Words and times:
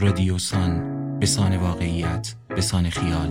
رادیوسان 0.00 0.80
بسان 1.20 1.56
واقعیت 1.56 2.34
بسان 2.56 2.90
خیال. 2.90 3.28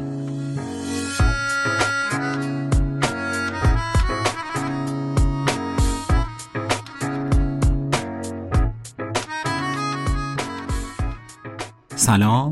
سلام 11.95 12.49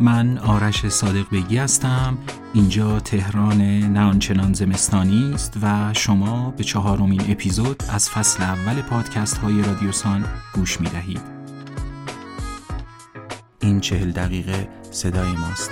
من 0.00 0.38
آرش 0.38 0.88
صادق 0.88 1.30
بگی 1.32 1.56
هستم. 1.58 2.18
اینجا 2.54 3.00
تهران 3.00 3.62
نه 3.80 4.00
آنچنان 4.00 4.52
زمستانی 4.52 5.34
است 5.34 5.58
و 5.62 5.94
شما 5.94 6.50
به 6.50 6.64
چهارمین 6.64 7.20
اپیزود 7.28 7.82
از 7.88 8.10
فصل 8.10 8.42
اول 8.42 8.82
پادکست 8.82 9.38
های 9.38 9.62
رادیوسان 9.62 10.24
گوش 10.54 10.80
می 10.80 10.88
دهید 10.88 11.37
این 13.68 13.80
چهل 13.80 14.10
دقیقه 14.10 14.68
صدای 14.90 15.32
ماست 15.32 15.70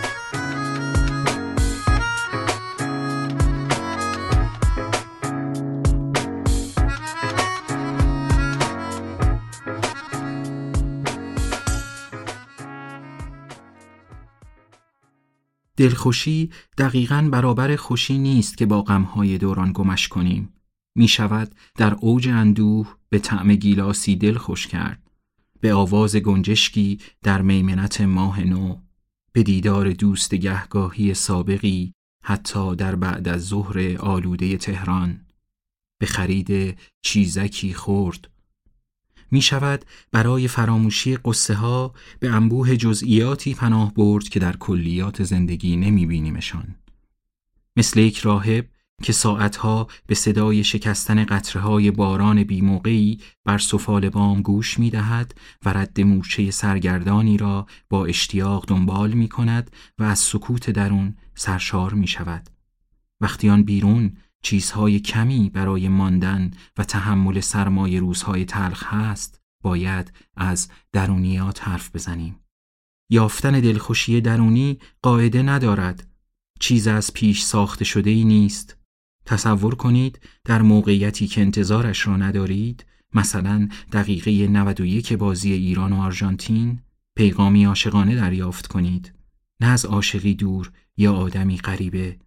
دلخوشی 15.76 16.50
دقیقا 16.78 17.28
برابر 17.32 17.76
خوشی 17.76 18.18
نیست 18.18 18.58
که 18.58 18.66
با 18.66 18.82
غمهای 18.82 19.38
دوران 19.38 19.72
گمش 19.74 20.08
کنیم. 20.08 20.52
می 20.94 21.08
شود 21.08 21.54
در 21.76 21.94
اوج 21.94 22.28
اندوه 22.28 22.94
به 23.08 23.18
طعم 23.18 23.54
گیلاسی 23.54 24.16
دل 24.16 24.34
خوش 24.34 24.66
کرد. 24.66 25.05
به 25.60 25.74
آواز 25.74 26.16
گنجشکی 26.16 26.98
در 27.22 27.42
میمنت 27.42 28.00
ماه 28.00 28.40
نو. 28.40 28.80
به 29.32 29.42
دیدار 29.42 29.90
دوست 29.90 30.34
گهگاهی 30.34 31.14
سابقی 31.14 31.92
حتی 32.22 32.76
در 32.76 32.96
بعد 32.96 33.28
از 33.28 33.46
ظهر 33.46 33.96
آلوده 33.98 34.56
تهران. 34.56 35.26
به 35.98 36.06
خرید 36.06 36.78
چیزکی 37.02 37.74
خورد 37.74 38.30
می 39.30 39.42
شود 39.42 39.84
برای 40.12 40.48
فراموشی 40.48 41.16
قصه 41.16 41.54
ها 41.54 41.94
به 42.20 42.30
انبوه 42.30 42.76
جزئیاتی 42.76 43.54
پناه 43.54 43.94
برد 43.94 44.28
که 44.28 44.40
در 44.40 44.56
کلیات 44.56 45.22
زندگی 45.22 45.76
نمی 45.76 46.06
بینیمشان. 46.06 46.74
مثل 47.76 48.00
یک 48.00 48.18
راهب 48.18 48.66
که 49.02 49.12
ساعتها 49.12 49.88
به 50.06 50.14
صدای 50.14 50.64
شکستن 50.64 51.24
قطره 51.24 51.62
های 51.62 51.90
باران 51.90 52.44
بیموقعی 52.44 53.20
بر 53.44 53.58
سفال 53.58 54.08
بام 54.08 54.42
گوش 54.42 54.78
می 54.78 54.90
دهد 54.90 55.34
و 55.64 55.68
رد 55.72 56.00
مورچه 56.00 56.50
سرگردانی 56.50 57.36
را 57.36 57.66
با 57.90 58.06
اشتیاق 58.06 58.64
دنبال 58.68 59.12
می 59.12 59.28
کند 59.28 59.70
و 59.98 60.02
از 60.02 60.18
سکوت 60.18 60.70
درون 60.70 61.16
سرشار 61.34 61.94
می 61.94 62.06
شود. 62.06 62.50
وقتی 63.20 63.48
آن 63.50 63.62
بیرون 63.62 64.16
چیزهای 64.42 65.00
کمی 65.00 65.50
برای 65.50 65.88
ماندن 65.88 66.50
و 66.78 66.84
تحمل 66.84 67.40
سرمایه 67.40 68.00
روزهای 68.00 68.44
تلخ 68.44 68.84
هست 68.84 69.40
باید 69.62 70.12
از 70.36 70.68
درونیات 70.92 71.68
حرف 71.68 71.94
بزنیم. 71.94 72.40
یافتن 73.10 73.60
دلخوشی 73.60 74.20
درونی 74.20 74.78
قاعده 75.02 75.42
ندارد. 75.42 76.06
چیز 76.60 76.88
از 76.88 77.12
پیش 77.12 77.42
ساخته 77.42 77.84
شده 77.84 78.10
ای 78.10 78.24
نیست. 78.24 78.76
تصور 79.26 79.74
کنید 79.74 80.20
در 80.44 80.62
موقعیتی 80.62 81.26
که 81.26 81.40
انتظارش 81.40 82.06
را 82.06 82.16
ندارید 82.16 82.86
مثلا 83.14 83.68
دقیقه 83.92 84.30
91 84.48 85.12
بازی 85.12 85.52
ایران 85.52 85.92
و 85.92 86.00
آرژانتین 86.00 86.80
پیغامی 87.16 87.64
عاشقانه 87.64 88.16
دریافت 88.16 88.66
کنید. 88.66 89.12
نه 89.60 89.66
از 89.66 89.84
عاشقی 89.84 90.34
دور 90.34 90.72
یا 90.96 91.12
آدمی 91.12 91.58
غریبه. 91.58 92.18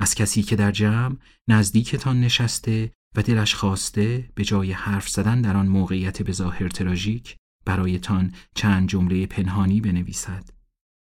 از 0.00 0.14
کسی 0.14 0.42
که 0.42 0.56
در 0.56 0.70
جمع 0.70 1.16
نزدیکتان 1.48 2.20
نشسته 2.20 2.92
و 3.16 3.22
دلش 3.22 3.54
خواسته 3.54 4.30
به 4.34 4.44
جای 4.44 4.72
حرف 4.72 5.08
زدن 5.08 5.40
در 5.40 5.56
آن 5.56 5.66
موقعیت 5.66 6.22
به 6.22 6.32
ظاهر 6.32 6.68
تراژیک 6.68 7.36
برایتان 7.64 8.32
چند 8.54 8.88
جمله 8.88 9.26
پنهانی 9.26 9.80
بنویسد. 9.80 10.50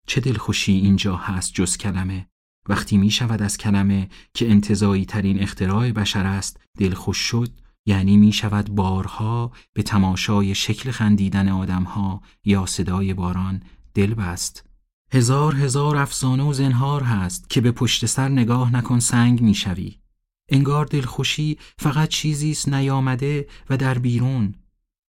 چه 0.07 0.21
دلخوشی 0.21 0.71
اینجا 0.71 1.15
هست 1.15 1.53
جز 1.53 1.77
کلمه؟ 1.77 2.27
وقتی 2.69 2.97
می 2.97 3.11
شود 3.11 3.41
از 3.41 3.57
کلمه 3.57 4.09
که 4.33 4.49
انتظایی 4.49 5.05
ترین 5.05 5.41
اختراع 5.41 5.91
بشر 5.91 6.25
است 6.25 6.59
دلخوش 6.77 7.17
شد 7.17 7.49
یعنی 7.85 8.17
می 8.17 8.31
شود 8.31 8.69
بارها 8.69 9.51
به 9.73 9.83
تماشای 9.83 10.55
شکل 10.55 10.91
خندیدن 10.91 11.49
آدمها 11.49 12.21
یا 12.45 12.65
صدای 12.65 13.13
باران 13.13 13.63
دل 13.93 14.13
بست 14.13 14.63
هزار 15.13 15.55
هزار 15.55 15.97
افسانه 15.97 16.43
و 16.43 16.53
زنهار 16.53 17.03
هست 17.03 17.49
که 17.49 17.61
به 17.61 17.71
پشت 17.71 18.05
سر 18.05 18.29
نگاه 18.29 18.73
نکن 18.73 18.99
سنگ 18.99 19.41
می‌شوی. 19.41 19.99
انگار 20.49 20.85
دلخوشی 20.85 21.57
فقط 21.79 22.09
چیزی 22.09 22.51
است 22.51 22.69
نیامده 22.69 23.47
و 23.69 23.77
در 23.77 23.99
بیرون. 23.99 24.55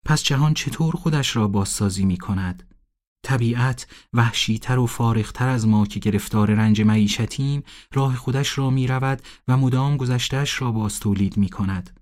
پس 0.05 0.23
جهان 0.23 0.55
چطور 0.55 0.95
خودش 0.97 1.37
را 1.37 1.49
بازسازی 1.49 2.05
می 2.05 2.17
کند؟ 2.17 2.75
طبیعت 3.23 3.87
وحشیتر 4.13 4.79
و 4.79 4.87
فارغتر 4.87 5.49
از 5.49 5.69
ما 5.69 5.87
که 5.87 6.01
گرفتار 6.01 6.55
رنج 6.55 6.83
معیشتیم 6.83 7.63
راه 7.95 8.17
خودش 8.17 8.59
را 8.59 8.71
می 8.71 8.87
رود 8.87 9.23
و 9.49 9.57
مدام 9.57 9.97
گذشتش 9.97 10.63
را 10.63 10.73
باز 10.73 11.01
تولید 11.01 11.37
می 11.37 11.49
کند. 11.49 12.01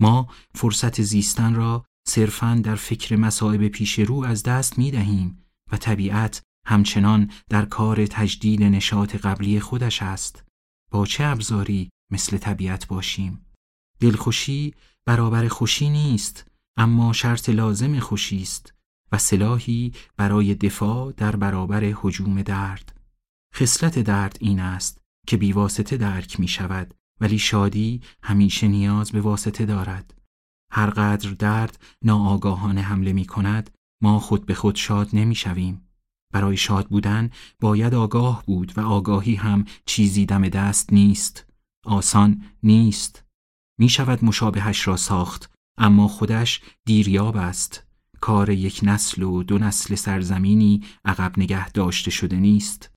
ما 0.00 0.28
فرصت 0.54 1.02
زیستن 1.02 1.54
را 1.54 1.84
صرفاً 2.08 2.60
در 2.64 2.74
فکر 2.74 3.16
مسائب 3.16 3.68
پیش 3.68 3.98
رو 3.98 4.24
از 4.24 4.42
دست 4.42 4.78
می 4.78 4.90
دهیم 4.90 5.44
و 5.72 5.76
طبیعت 5.76 6.42
همچنان 6.66 7.30
در 7.48 7.64
کار 7.64 8.06
تجدید 8.06 8.62
نشاط 8.62 9.16
قبلی 9.16 9.60
خودش 9.60 10.02
است. 10.02 10.44
با 10.90 11.06
چه 11.06 11.24
ابزاری 11.24 11.90
مثل 12.12 12.38
طبیعت 12.38 12.86
باشیم؟ 12.86 13.46
دلخوشی 14.00 14.74
برابر 15.06 15.48
خوشی 15.48 15.90
نیست 15.90 16.50
اما 16.76 17.12
شرط 17.12 17.48
لازم 17.48 18.00
خوشی 18.00 18.42
است. 18.42 18.77
و 19.12 19.18
سلاحی 19.18 19.92
برای 20.16 20.54
دفاع 20.54 21.12
در 21.12 21.36
برابر 21.36 21.92
حجوم 21.96 22.42
درد. 22.42 23.00
خصلت 23.54 23.98
درد 23.98 24.36
این 24.40 24.60
است 24.60 25.00
که 25.26 25.36
بیواسطه 25.36 25.96
درک 25.96 26.40
می 26.40 26.48
شود 26.48 26.94
ولی 27.20 27.38
شادی 27.38 28.02
همیشه 28.22 28.68
نیاز 28.68 29.12
به 29.12 29.20
واسطه 29.20 29.66
دارد. 29.66 30.14
هر 30.72 30.90
قدر 30.90 31.30
درد 31.30 31.82
ناآگاهانه 32.02 32.80
حمله 32.80 33.12
می 33.12 33.24
کند 33.24 33.70
ما 34.02 34.18
خود 34.18 34.46
به 34.46 34.54
خود 34.54 34.76
شاد 34.76 35.08
نمی 35.12 35.34
شویم. 35.34 35.88
برای 36.32 36.56
شاد 36.56 36.88
بودن 36.88 37.30
باید 37.60 37.94
آگاه 37.94 38.44
بود 38.46 38.78
و 38.78 38.80
آگاهی 38.80 39.34
هم 39.34 39.64
چیزی 39.86 40.26
دم 40.26 40.48
دست 40.48 40.92
نیست 40.92 41.46
آسان 41.84 42.44
نیست. 42.62 43.24
می 43.78 43.88
شود 43.88 44.24
مشابهش 44.24 44.88
را 44.88 44.96
ساخت 44.96 45.52
اما 45.78 46.08
خودش 46.08 46.60
دیریاب 46.84 47.36
است. 47.36 47.87
کار 48.20 48.50
یک 48.50 48.80
نسل 48.82 49.22
و 49.22 49.42
دو 49.42 49.58
نسل 49.58 49.94
سرزمینی 49.94 50.82
عقب 51.04 51.38
نگه 51.38 51.70
داشته 51.70 52.10
شده 52.10 52.36
نیست. 52.36 52.90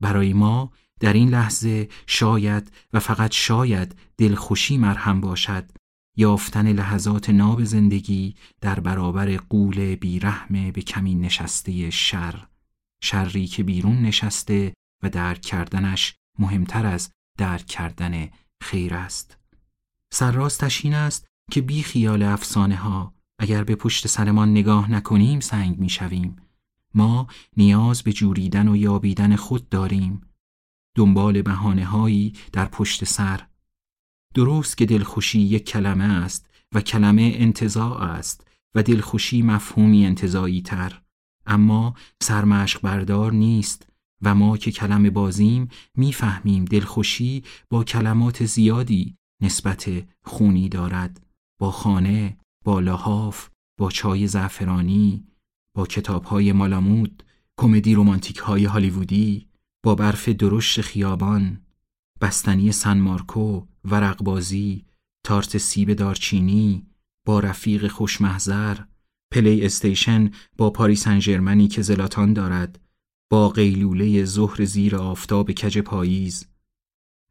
برای 0.00 0.32
ما 0.32 0.72
در 1.00 1.12
این 1.12 1.28
لحظه 1.28 1.88
شاید 2.06 2.72
و 2.92 3.00
فقط 3.00 3.32
شاید 3.32 3.96
دلخوشی 4.18 4.78
مرهم 4.78 5.20
باشد 5.20 5.70
یافتن 6.16 6.72
لحظات 6.72 7.30
ناب 7.30 7.64
زندگی 7.64 8.34
در 8.60 8.80
برابر 8.80 9.36
قول 9.36 9.94
بیرحم 9.94 10.70
به 10.70 10.82
کمین 10.82 11.20
نشسته 11.20 11.90
شر 11.90 12.46
شری 13.02 13.46
که 13.46 13.62
بیرون 13.62 14.02
نشسته 14.02 14.74
و 15.02 15.10
درک 15.10 15.40
کردنش 15.40 16.14
مهمتر 16.38 16.86
از 16.86 17.10
درک 17.38 17.66
کردن 17.66 18.28
خیر 18.62 18.94
است. 18.94 19.38
سرراستش 20.12 20.84
این 20.84 20.94
است 20.94 21.26
که 21.50 21.60
بی 21.60 21.82
خیال 21.82 22.22
افسانه 22.22 22.76
ها 22.76 23.14
اگر 23.42 23.64
به 23.64 23.74
پشت 23.74 24.06
سرمان 24.06 24.50
نگاه 24.50 24.90
نکنیم 24.90 25.40
سنگ 25.40 25.78
می 25.78 25.88
شویم. 25.88 26.36
ما 26.94 27.26
نیاز 27.56 28.02
به 28.02 28.12
جوریدن 28.12 28.68
و 28.68 28.76
یابیدن 28.76 29.36
خود 29.36 29.68
داریم. 29.68 30.20
دنبال 30.94 31.42
بهانه 31.42 31.84
هایی 31.84 32.32
در 32.52 32.64
پشت 32.64 33.04
سر. 33.04 33.46
درست 34.34 34.76
که 34.76 34.86
دلخوشی 34.86 35.40
یک 35.40 35.66
کلمه 35.66 36.04
است 36.04 36.50
و 36.74 36.80
کلمه 36.80 37.32
انتظاع 37.34 38.02
است 38.02 38.46
و 38.74 38.82
دلخوشی 38.82 39.42
مفهومی 39.42 40.06
انتظایی 40.06 40.62
تر 40.62 41.02
اما 41.46 41.94
سرمشق 42.22 42.80
بردار 42.80 43.32
نیست 43.32 43.86
و 44.22 44.34
ما 44.34 44.56
که 44.56 44.70
کلمه 44.70 45.10
بازیم 45.10 45.68
می‌فهمیم 45.94 46.64
دلخوشی 46.64 47.44
با 47.70 47.84
کلمات 47.84 48.44
زیادی 48.44 49.16
نسبت 49.42 49.90
خونی 50.22 50.68
دارد. 50.68 51.26
با 51.58 51.70
خانه، 51.70 52.36
با 52.64 52.80
لحاف، 52.80 53.48
با 53.78 53.90
چای 53.90 54.26
زعفرانی، 54.26 55.26
با 55.74 55.86
کتابهای 55.86 56.52
مالامود، 56.52 57.22
کمدی 57.58 57.94
رومانتیک 57.94 58.36
های 58.36 58.64
هالیوودی، 58.64 59.48
با 59.82 59.94
برف 59.94 60.28
درشت 60.28 60.80
خیابان، 60.80 61.60
بستنی 62.20 62.72
سن 62.72 62.98
مارکو، 62.98 63.66
ورقبازی، 63.84 64.84
تارت 65.24 65.58
سیب 65.58 65.92
دارچینی، 65.92 66.86
با 67.26 67.40
رفیق 67.40 67.88
خوشمحضر، 67.88 68.78
پلی 69.32 69.64
استیشن 69.64 70.30
با 70.56 70.70
پاری 70.70 71.06
سن 71.06 71.24
ژرمنی 71.24 71.68
که 71.68 71.82
زلاتان 71.82 72.32
دارد 72.32 72.80
با 73.30 73.48
قیلوله 73.48 74.24
ظهر 74.24 74.64
زیر 74.64 74.96
آفتاب 74.96 75.52
کج 75.52 75.78
پاییز 75.78 76.46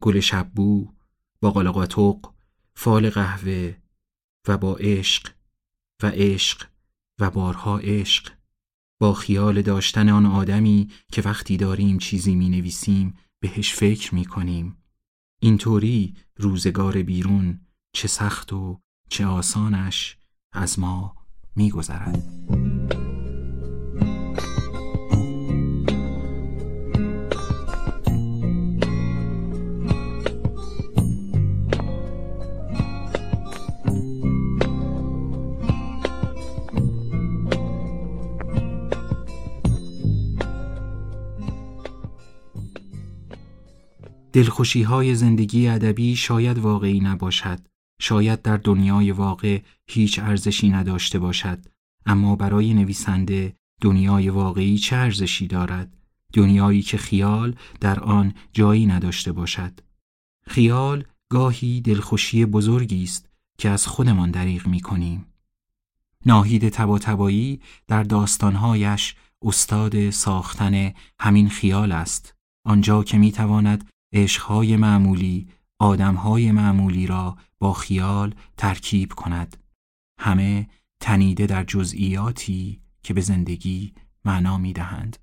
گل 0.01 0.19
شب‌بو 0.19 0.91
با 1.41 1.51
باقلاقاتق 1.51 2.17
فال 2.75 3.09
قهوه 3.09 3.77
و 4.49 4.57
با 4.57 4.75
عشق 4.75 5.31
و 6.03 6.07
عشق 6.07 6.67
و 7.19 7.29
بارها 7.29 7.79
عشق 7.79 8.31
با 8.99 9.13
خیال 9.13 9.61
داشتن 9.61 10.09
آن 10.09 10.25
آدمی 10.25 10.89
که 11.11 11.21
وقتی 11.21 11.57
داریم 11.57 11.97
چیزی 11.97 12.35
می 12.35 12.49
نویسیم 12.49 13.17
بهش 13.39 13.73
فکر 13.73 14.15
می 14.15 14.25
کنیم 14.25 14.77
اینطوری 15.39 16.15
روزگار 16.35 17.03
بیرون 17.03 17.59
چه 17.93 18.07
سخت 18.07 18.53
و 18.53 18.79
چه 19.09 19.25
آسانش 19.25 20.17
از 20.53 20.79
ما 20.79 21.15
می 21.55 21.69
گذرد. 21.69 22.58
دلخوشی 44.39 44.81
های 44.83 45.15
زندگی 45.15 45.68
ادبی 45.68 46.15
شاید 46.15 46.57
واقعی 46.57 47.00
نباشد. 47.00 47.59
شاید 48.01 48.41
در 48.41 48.57
دنیای 48.57 49.12
واقع 49.12 49.62
هیچ 49.88 50.19
ارزشی 50.19 50.69
نداشته 50.69 51.19
باشد. 51.19 51.59
اما 52.06 52.36
برای 52.36 52.74
نویسنده 52.74 53.56
دنیای 53.81 54.30
واقعی 54.30 54.77
چه 54.77 54.95
ارزشی 54.95 55.47
دارد؟ 55.47 55.97
دنیایی 56.33 56.81
که 56.81 56.97
خیال 56.97 57.56
در 57.80 58.00
آن 58.00 58.33
جایی 58.53 58.86
نداشته 58.86 59.31
باشد. 59.31 59.80
خیال 60.47 61.03
گاهی 61.30 61.81
دلخوشی 61.81 62.45
بزرگی 62.45 63.03
است 63.03 63.30
که 63.57 63.69
از 63.69 63.88
خودمان 63.88 64.31
دریغ 64.31 64.68
می 64.68 64.80
کنیم 64.80 65.25
ناهید 66.25 66.69
تباتبایی 66.69 67.62
در 67.88 68.03
داستانهایش 68.03 69.15
استاد 69.42 70.09
ساختن 70.09 70.94
همین 71.19 71.50
خیال 71.50 71.92
است. 71.92 72.35
آنجا 72.65 73.03
که 73.03 73.18
می 73.18 73.31
تواند 73.31 73.89
عشقهای 74.13 74.77
معمولی 74.77 75.50
آدمهای 75.79 76.51
معمولی 76.51 77.07
را 77.07 77.38
با 77.59 77.73
خیال 77.73 78.35
ترکیب 78.57 79.13
کند 79.13 79.57
همه 80.19 80.69
تنیده 81.00 81.45
در 81.45 81.63
جزئیاتی 81.63 82.81
که 83.03 83.13
به 83.13 83.21
زندگی 83.21 83.94
معنا 84.25 84.57
می 84.57 84.73
دهند. 84.73 85.17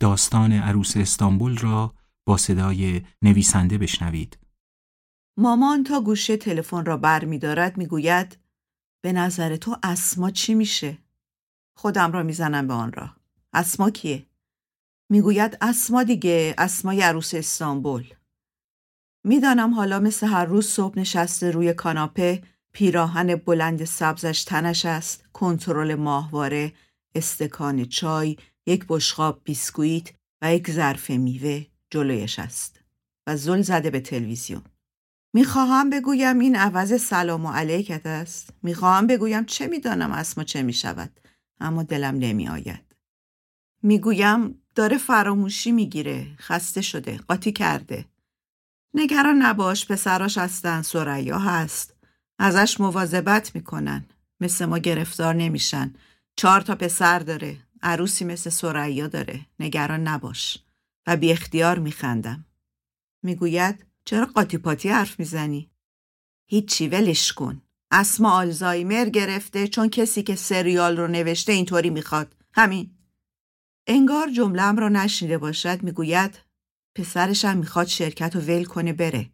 داستان 0.00 0.52
عروس 0.52 0.96
استانبول 0.96 1.56
را 1.56 1.94
با 2.26 2.36
صدای 2.36 3.02
نویسنده 3.22 3.78
بشنوید. 3.78 4.38
مامان 5.38 5.84
تا 5.84 6.00
گوشه 6.00 6.36
تلفن 6.36 6.84
را 6.84 6.96
بر 6.96 7.24
می 7.24 7.38
دارد 7.38 7.76
می 7.76 7.86
گوید 7.86 8.38
به 9.02 9.12
نظر 9.12 9.56
تو 9.56 9.76
اسما 9.82 10.30
چی 10.30 10.54
میشه؟ 10.54 10.98
خودم 11.76 12.12
را 12.12 12.22
می‌زنم 12.22 12.66
به 12.66 12.74
آن 12.74 12.92
را. 12.92 13.10
اسما 13.52 13.90
کیه؟ 13.90 14.26
می‌گوید 15.10 15.58
اسما 15.60 16.02
دیگه 16.02 16.54
اسمای 16.58 17.02
عروس 17.02 17.34
استانبول. 17.34 18.14
می‌دانم 19.24 19.74
حالا 19.74 20.00
مثل 20.00 20.26
هر 20.26 20.44
روز 20.44 20.66
صبح 20.66 20.98
نشسته 20.98 21.50
روی 21.50 21.74
کاناپه 21.74 22.42
پیراهن 22.72 23.36
بلند 23.36 23.84
سبزش 23.84 24.44
تنش 24.44 24.86
است 24.86 25.24
کنترل 25.32 25.94
ماهواره 25.94 26.72
استکان 27.14 27.84
چای 27.84 28.36
یک 28.66 28.84
بشقاب 28.88 29.40
بیسکویت 29.44 30.12
و 30.42 30.54
یک 30.54 30.70
ظرف 30.70 31.10
میوه 31.10 31.66
جلویش 31.90 32.38
است 32.38 32.80
و 33.26 33.36
زل 33.36 33.62
زده 33.62 33.90
به 33.90 34.00
تلویزیون. 34.00 34.62
می‌خواهم 35.34 35.90
بگویم 35.90 36.38
این 36.38 36.56
عوض 36.56 37.02
سلام 37.02 37.46
و 37.46 37.52
علیکت 37.52 38.06
است. 38.06 38.50
می‌خواهم 38.62 39.06
بگویم 39.06 39.44
چه 39.44 39.66
می‌دانم 39.66 40.12
اسما 40.12 40.44
چه 40.44 40.62
می‌شود 40.62 41.20
اما 41.60 41.82
دلم 41.82 42.14
نمیآید. 42.14 42.96
می‌گویم 43.82 44.62
داره 44.76 44.98
فراموشی 44.98 45.72
می‌گیره. 45.72 46.36
خسته 46.38 46.82
شده. 46.82 47.20
قاطی 47.28 47.52
کرده. 47.52 48.04
نگران 48.94 49.42
نباش 49.42 49.86
پسراش 49.86 50.38
هستن. 50.38 50.82
سریا 50.82 51.38
هست. 51.38 51.94
ازش 52.38 52.80
مواظبت 52.80 53.54
می‌کنن. 53.54 54.04
مثل 54.40 54.64
ما 54.64 54.78
گرفتار 54.78 55.34
نمیشن. 55.34 55.94
چهار 56.36 56.60
تا 56.60 56.74
پسر 56.74 57.18
داره. 57.18 57.58
عروسی 57.82 58.24
مثل 58.24 58.50
سریا 58.50 59.06
داره. 59.06 59.46
نگران 59.60 60.08
نباش. 60.08 60.58
و 61.06 61.16
بی 61.16 61.32
اختیار 61.32 61.78
میخندم. 61.78 62.44
می‌گوید 63.22 63.86
چرا 64.04 64.26
قاطی 64.26 64.58
پاتی 64.58 64.88
حرف 64.88 65.18
می‌زنی؟ 65.18 65.70
هیچی 66.46 66.88
ولش 66.88 67.32
کن. 67.32 67.62
اسما 67.90 68.30
آلزایمر 68.30 69.08
گرفته 69.08 69.68
چون 69.68 69.88
کسی 69.88 70.22
که 70.22 70.34
سریال 70.34 70.96
رو 70.96 71.06
نوشته 71.06 71.52
اینطوری 71.52 71.90
می‌خواد. 71.90 72.36
همین. 72.54 72.95
انگار 73.86 74.30
جملم 74.30 74.76
را 74.76 74.88
نشنیده 74.88 75.38
باشد 75.38 75.82
می‌گوید 75.82 76.38
پسرش 76.96 77.44
هم 77.44 77.56
می‌خواد 77.56 77.86
شرکت 77.86 78.36
رو 78.36 78.40
ول 78.42 78.64
کنه 78.64 78.92
بره. 78.92 79.30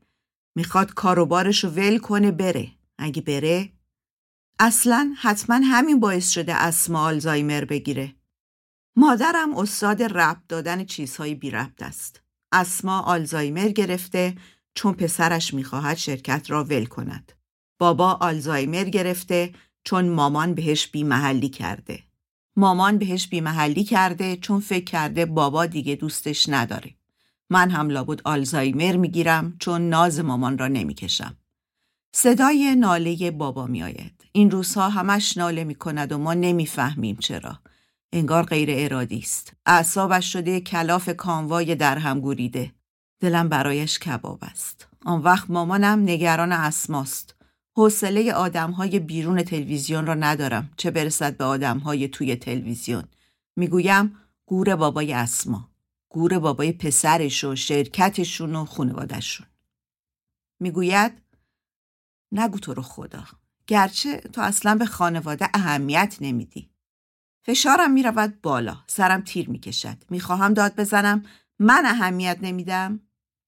می‌خواد 0.56 0.94
کاروبارش 0.94 1.64
رو 1.64 1.70
ول 1.70 1.98
کنه 1.98 2.30
بره. 2.30 2.68
اگه 2.98 3.22
بره 3.22 3.72
اصلا 4.58 5.14
حتما 5.18 5.60
همین 5.64 6.00
باعث 6.00 6.30
شده 6.30 6.54
اسما 6.54 7.06
آلزایمر 7.06 7.64
بگیره. 7.64 8.14
مادرم 8.96 9.54
استاد 9.54 10.02
ربط 10.02 10.46
دادن 10.48 10.84
چیزهای 10.84 11.34
بی 11.34 11.50
ربط 11.50 11.82
است. 11.82 12.22
اسما 12.52 13.00
آلزایمر 13.00 13.68
گرفته 13.68 14.36
چون 14.74 14.94
پسرش 14.94 15.54
می‌خواهد 15.54 15.96
شرکت 15.96 16.50
را 16.50 16.64
ول 16.64 16.84
کند. 16.84 17.32
بابا 17.80 18.12
آلزایمر 18.12 18.84
گرفته 18.84 19.52
چون 19.84 20.08
مامان 20.08 20.54
بهش 20.54 20.86
بیمحلی 20.86 21.48
کرده. 21.48 22.02
مامان 22.56 22.98
بهش 22.98 23.28
بیمحلی 23.28 23.84
کرده 23.84 24.36
چون 24.36 24.60
فکر 24.60 24.84
کرده 24.84 25.26
بابا 25.26 25.66
دیگه 25.66 25.94
دوستش 25.94 26.48
نداره. 26.48 26.94
من 27.50 27.70
هم 27.70 27.88
لابد 27.88 28.20
آلزایمر 28.24 28.96
می‌گیرم 28.96 29.56
چون 29.58 29.88
ناز 29.88 30.20
مامان 30.20 30.58
را 30.58 30.68
نمی‌کشم. 30.68 31.36
صدای 32.14 32.76
ناله 32.76 33.30
بابا 33.30 33.66
میآید. 33.66 34.24
این 34.32 34.50
روزها 34.50 34.88
همش 34.88 35.36
ناله 35.36 35.64
می‌کند 35.64 36.12
و 36.12 36.18
ما 36.18 36.34
نمی‌فهمیم 36.34 37.16
چرا. 37.16 37.58
انگار 38.12 38.44
غیر 38.44 38.68
ارادی 38.72 39.18
است. 39.18 39.52
اعصابش 39.66 40.32
شده 40.32 40.60
کلاف 40.60 41.08
کانوای 41.08 41.74
در 41.74 41.98
هم 41.98 42.20
گوریده. 42.20 42.72
دلم 43.20 43.48
برایش 43.48 43.98
کباب 43.98 44.38
است. 44.42 44.88
آن 45.04 45.20
وقت 45.20 45.50
مامانم 45.50 46.02
نگران 46.02 46.52
اسماست. 46.52 47.34
حوصله 47.76 48.32
آدمهای 48.32 48.98
بیرون 48.98 49.42
تلویزیون 49.42 50.06
را 50.06 50.14
ندارم 50.14 50.70
چه 50.76 50.90
برسد 50.90 51.36
به 51.36 51.44
آدمهای 51.44 52.08
توی 52.08 52.36
تلویزیون. 52.36 53.04
می‌گویم 53.56 54.16
گور 54.46 54.76
بابای 54.76 55.12
اسما. 55.12 55.68
گور 56.08 56.38
بابای 56.38 56.72
پسرش 56.72 57.44
و 57.44 57.56
شرکتشون 57.56 58.56
و 58.56 58.64
خانوادشون 58.64 59.46
می‌گوید 60.60 61.12
نگو 62.32 62.58
تو 62.58 62.74
رو 62.74 62.82
خدا 62.82 63.24
گرچه 63.66 64.16
تو 64.16 64.40
اصلا 64.40 64.74
به 64.74 64.86
خانواده 64.86 65.48
اهمیت 65.54 66.16
نمیدی. 66.20 66.70
فشارم 67.44 67.92
می‌رود 67.92 68.40
بالا 68.40 68.84
سرم 68.86 69.20
تیر 69.20 69.50
می‌کشد. 69.50 69.96
می‌خواهم 70.10 70.54
داد 70.54 70.76
بزنم 70.76 71.22
من 71.58 71.82
اهمیت 71.86 72.38
نمیدم؟ 72.42 73.00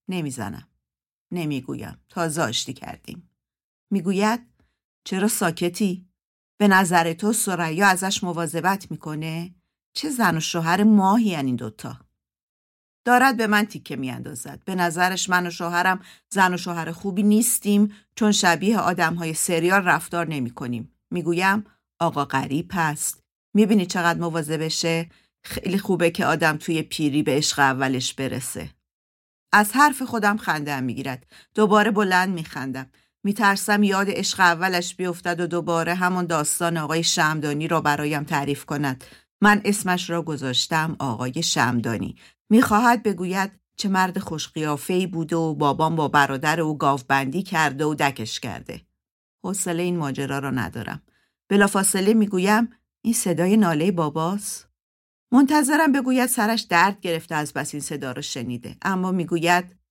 نمی‌زنم. 0.09 0.69
نمی‌گویم. 1.31 1.99
تازه 2.09 2.43
آشتی 2.43 2.73
کردیم. 2.73 3.31
می‌گوید 3.95 4.41
چرا 5.05 5.29
ساکتی؟ 5.29 6.09
به 6.61 6.69
نظر 6.69 7.13
تو 7.13 7.33
سریا 7.33 7.87
ازش 7.87 8.25
مواظبت 8.25 8.91
می‌کنه؟ 8.91 9.55
چه 9.97 10.11
زن 10.11 10.37
و 10.37 10.41
شوهر 10.41 10.83
ماهی 10.83 11.37
این 11.37 11.57
دوتا؟ 11.57 12.01
دارد 13.07 13.37
به 13.37 13.47
من 13.47 13.65
تیکه 13.65 13.97
میاندازد. 13.97 14.63
به 14.65 14.75
نظرش 14.75 15.31
من 15.31 15.47
و 15.47 15.51
شوهرم 15.51 16.01
زن 16.31 16.55
و 16.55 16.57
شوهر 16.57 16.93
خوبی 16.93 17.23
نیستیم 17.23 17.93
چون 18.17 18.33
شبیه 18.33 18.79
آدم 18.79 19.15
های 19.15 19.35
سریال 19.35 19.85
رفتار 19.85 20.29
نمی 20.29 20.51
کنیم. 20.51 20.93
می‌گویم 21.11 21.65
آقا 22.01 22.25
غریب 22.25 22.71
هست. 22.75 23.23
می‌بینی 23.55 23.87
چقدر 23.87 24.21
مواظب 24.21 24.63
بشه 24.63 25.11
خیلی 25.45 25.79
خوبه 25.79 26.11
که 26.11 26.27
آدم 26.27 26.57
توی 26.57 26.83
پیری 26.83 27.23
به 27.23 27.37
عشق 27.37 27.59
اولش 27.59 28.15
برسه. 28.15 28.71
از 29.53 29.73
حرف 29.73 30.03
خودم 30.03 30.37
خنده 30.37 30.81
می‌گیرد. 30.81 31.27
دوباره 31.55 31.91
بلند 31.91 32.35
میخندم. 32.35 32.91
میترسم 33.25 33.83
یاد 33.83 34.07
عشق 34.11 34.41
اولش 34.41 34.95
بیفتد 34.95 35.41
و 35.41 35.47
دوباره 35.47 35.95
همون 35.95 36.27
داستان 36.27 36.77
آقای 36.77 37.03
شمدانی 37.03 37.69
را 37.69 37.81
برایم 37.81 38.25
تعریف 38.25 38.65
کند 38.65 39.05
من 39.41 39.61
اسمش 39.65 40.11
را 40.11 40.23
گذاشتم 40.23 40.97
آقای 40.99 41.43
شمدانی 41.43 42.17
می‌خواهد 42.51 43.03
بگوید 43.03 43.51
چه 43.77 43.89
مرد 43.89 44.19
خوشقیافهای 44.19 45.07
بوده 45.07 45.37
و 45.37 45.55
بابام 45.55 45.97
با 45.97 46.09
برادر 46.09 46.61
او 46.61 46.79
گاوبندی 46.79 47.43
کرده 47.43 47.85
و 47.85 47.95
دکش 47.95 48.41
کرده. 48.41 48.81
حوصله 49.45 49.83
این 49.83 49.97
ماجرا 49.97 50.39
را 50.39 50.51
ندارم. 50.51 51.03
بلافاصله 51.49 52.15
می‌گویم 52.15 52.69
این 53.03 53.15
صدای 53.15 53.57
ناله 53.57 53.93
باباست 53.93 54.69
منتظرم 55.33 55.93
بگوید 55.93 56.27
سرش 56.27 56.61
درد 56.61 57.01
گرفته 57.01 57.35
از 57.35 57.53
بس 57.53 57.75
این 57.75 57.81
صدا 57.81 58.13
رو 58.13 58.23
شنیده 58.23 58.77
اما 58.83 59.13
می‌گوید 59.13 59.84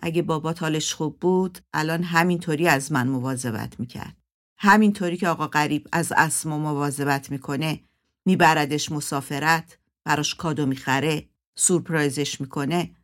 اگه 0.00 0.22
بابا 0.22 0.54
حالش 0.60 0.94
خوب 0.94 1.18
بود 1.18 1.58
الان 1.72 2.02
همینطوری 2.02 2.68
از 2.68 2.92
من 2.92 3.08
مواظبت 3.08 3.80
می‌کرد. 3.80 4.16
همینطوری 4.58 5.16
که 5.16 5.28
آقا 5.28 5.46
غریب 5.46 5.88
از 5.92 6.12
اسما 6.16 6.58
مواظبت 6.58 7.30
می‌کنه 7.30 7.80
میبردش 8.26 8.92
مسافرت 8.92 9.78
براش 10.04 10.34
کادو 10.34 10.66
می‌خره 10.66 11.28
سورپرایزش 11.56 12.40
می‌کنه. 12.40 12.96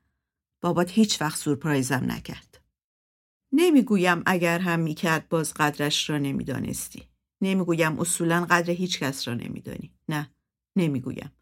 بابات 0.61 0.91
هیچ 0.91 1.23
وقت 1.23 1.39
سورپرایزم 1.39 2.05
نکرد. 2.07 2.61
نمی‌گویم 3.53 4.23
اگر 4.27 4.59
هم 4.59 4.81
می‌کرد 4.81 5.29
باز 5.29 5.55
قدرش 5.55 6.11
را 6.11 6.19
نمی‌دانستی. 6.19 7.03
نمی‌گویم 7.41 8.01
اصولا 8.01 8.47
قدر 8.51 8.71
هیچ 8.73 8.99
کس 8.99 9.29
را 9.29 9.35
نمیدانی. 9.35 9.93
نه 10.09 10.31
نمی‌گویم. 10.77 11.33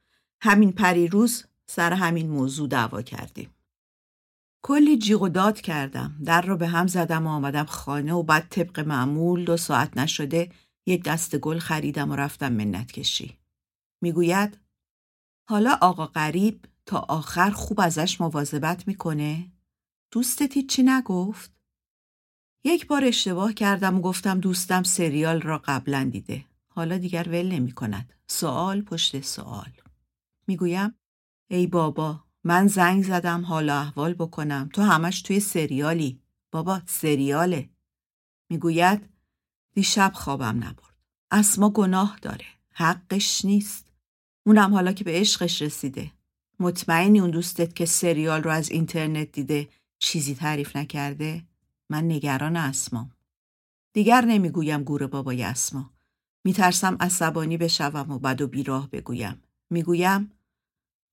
همین 0.40 0.72
پری 0.72 1.08
روز 1.08 1.44
سر 1.66 1.92
همین 1.92 2.30
موضوع 2.30 2.68
دعوا 2.68 3.02
کردیم. 3.02 3.53
کلی 4.66 4.98
جیغ 4.98 5.22
و 5.22 5.28
داد 5.28 5.60
کردم. 5.60 6.20
در 6.24 6.42
رو 6.42 6.56
به 6.56 6.66
هم 6.66 6.86
زدم 6.86 7.26
و 7.26 7.30
آمدم 7.30 7.64
خانه 7.64 8.12
و 8.12 8.22
بعد 8.22 8.48
طبق 8.48 8.80
معمول 8.80 9.44
دو 9.44 9.56
ساعت 9.56 9.96
نشده 9.96 10.50
یک 10.86 11.04
دست 11.04 11.36
گل 11.36 11.58
خریدم 11.58 12.10
و 12.10 12.16
رفتم 12.16 12.52
منت 12.52 12.92
کشی. 12.92 13.38
می‌گوید 14.02 14.58
حالا 15.48 15.78
آقا 15.80 16.06
غریب 16.06 16.64
تا 16.86 16.98
آخر 16.98 17.50
خوب 17.50 17.80
ازش 17.80 18.20
مواظبت 18.20 18.88
می‌کنه؟ 18.88 19.52
دوستت 20.10 20.66
چی 20.66 20.82
نگفت؟ 20.82 21.52
یک 22.64 22.86
بار 22.86 23.04
اشتباه 23.04 23.52
کردم 23.52 23.98
و 23.98 24.00
گفتم 24.00 24.40
دوستم 24.40 24.82
سریال 24.82 25.40
را 25.40 25.62
قبلا 25.64 26.08
دیده. 26.12 26.44
حالا 26.68 26.98
دیگر 26.98 27.28
ول 27.28 27.52
نمی 27.52 27.72
کند 27.72 28.12
سوال 28.26 28.82
پشت 28.82 29.20
سوال. 29.20 29.72
می‌گویم 30.46 30.94
ای 31.50 31.66
بابا 31.66 32.23
من 32.44 32.66
زنگ 32.66 33.04
زدم 33.04 33.44
حالا 33.44 33.80
احوال 33.80 34.14
بکنم. 34.14 34.68
تو 34.72 34.82
همش 34.82 35.22
توی 35.22 35.40
سریالی. 35.40 36.20
بابا 36.50 36.82
سریاله. 36.86 37.68
می‌گوید 38.50 39.08
دیشب 39.74 40.12
خوابم 40.14 40.56
نبرد. 40.56 40.94
اسما 41.30 41.70
گناه 41.70 42.18
داره. 42.22 42.44
حقش 42.70 43.44
نیست. 43.44 43.86
اونم 44.46 44.74
حالا 44.74 44.92
که 44.92 45.04
به 45.04 45.12
عشقش 45.12 45.62
رسیده. 45.62 46.10
مطمئنی 46.60 47.20
اون 47.20 47.30
دوستت 47.30 47.74
که 47.74 47.86
سریال 47.86 48.42
رو 48.42 48.50
از 48.50 48.70
اینترنت 48.70 49.32
دیده 49.32 49.68
چیزی 49.98 50.34
تعریف 50.34 50.76
نکرده؟ 50.76 51.44
من 51.90 52.04
نگران 52.04 52.56
اسمام 52.56 53.10
دیگر 53.92 54.20
نمی‌گویم 54.20 54.82
گور 54.82 55.06
بابای 55.06 55.42
اسما 55.42 55.90
میترسم 56.44 56.96
عصبانی 57.00 57.56
بشوم 57.56 58.10
و 58.10 58.18
بد 58.18 58.40
و 58.40 58.46
بیراه 58.46 58.90
بگویم. 58.90 59.42
می‌گویم 59.70 60.32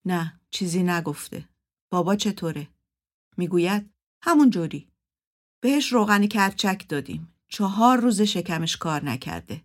نه 0.05 0.39
چیزی 0.49 0.83
نگفته. 0.83 1.49
بابا 1.91 2.15
چطوره؟ 2.15 2.67
می‌گوید 3.37 3.89
همون 4.21 4.49
جوری. 4.49 4.87
بهش 5.61 5.93
روغن 5.93 6.27
کرچک 6.27 6.85
دادیم. 6.89 7.33
چهار 7.47 7.97
روز 7.97 8.21
شکمش 8.21 8.77
کار 8.77 9.05
نکرده. 9.05 9.61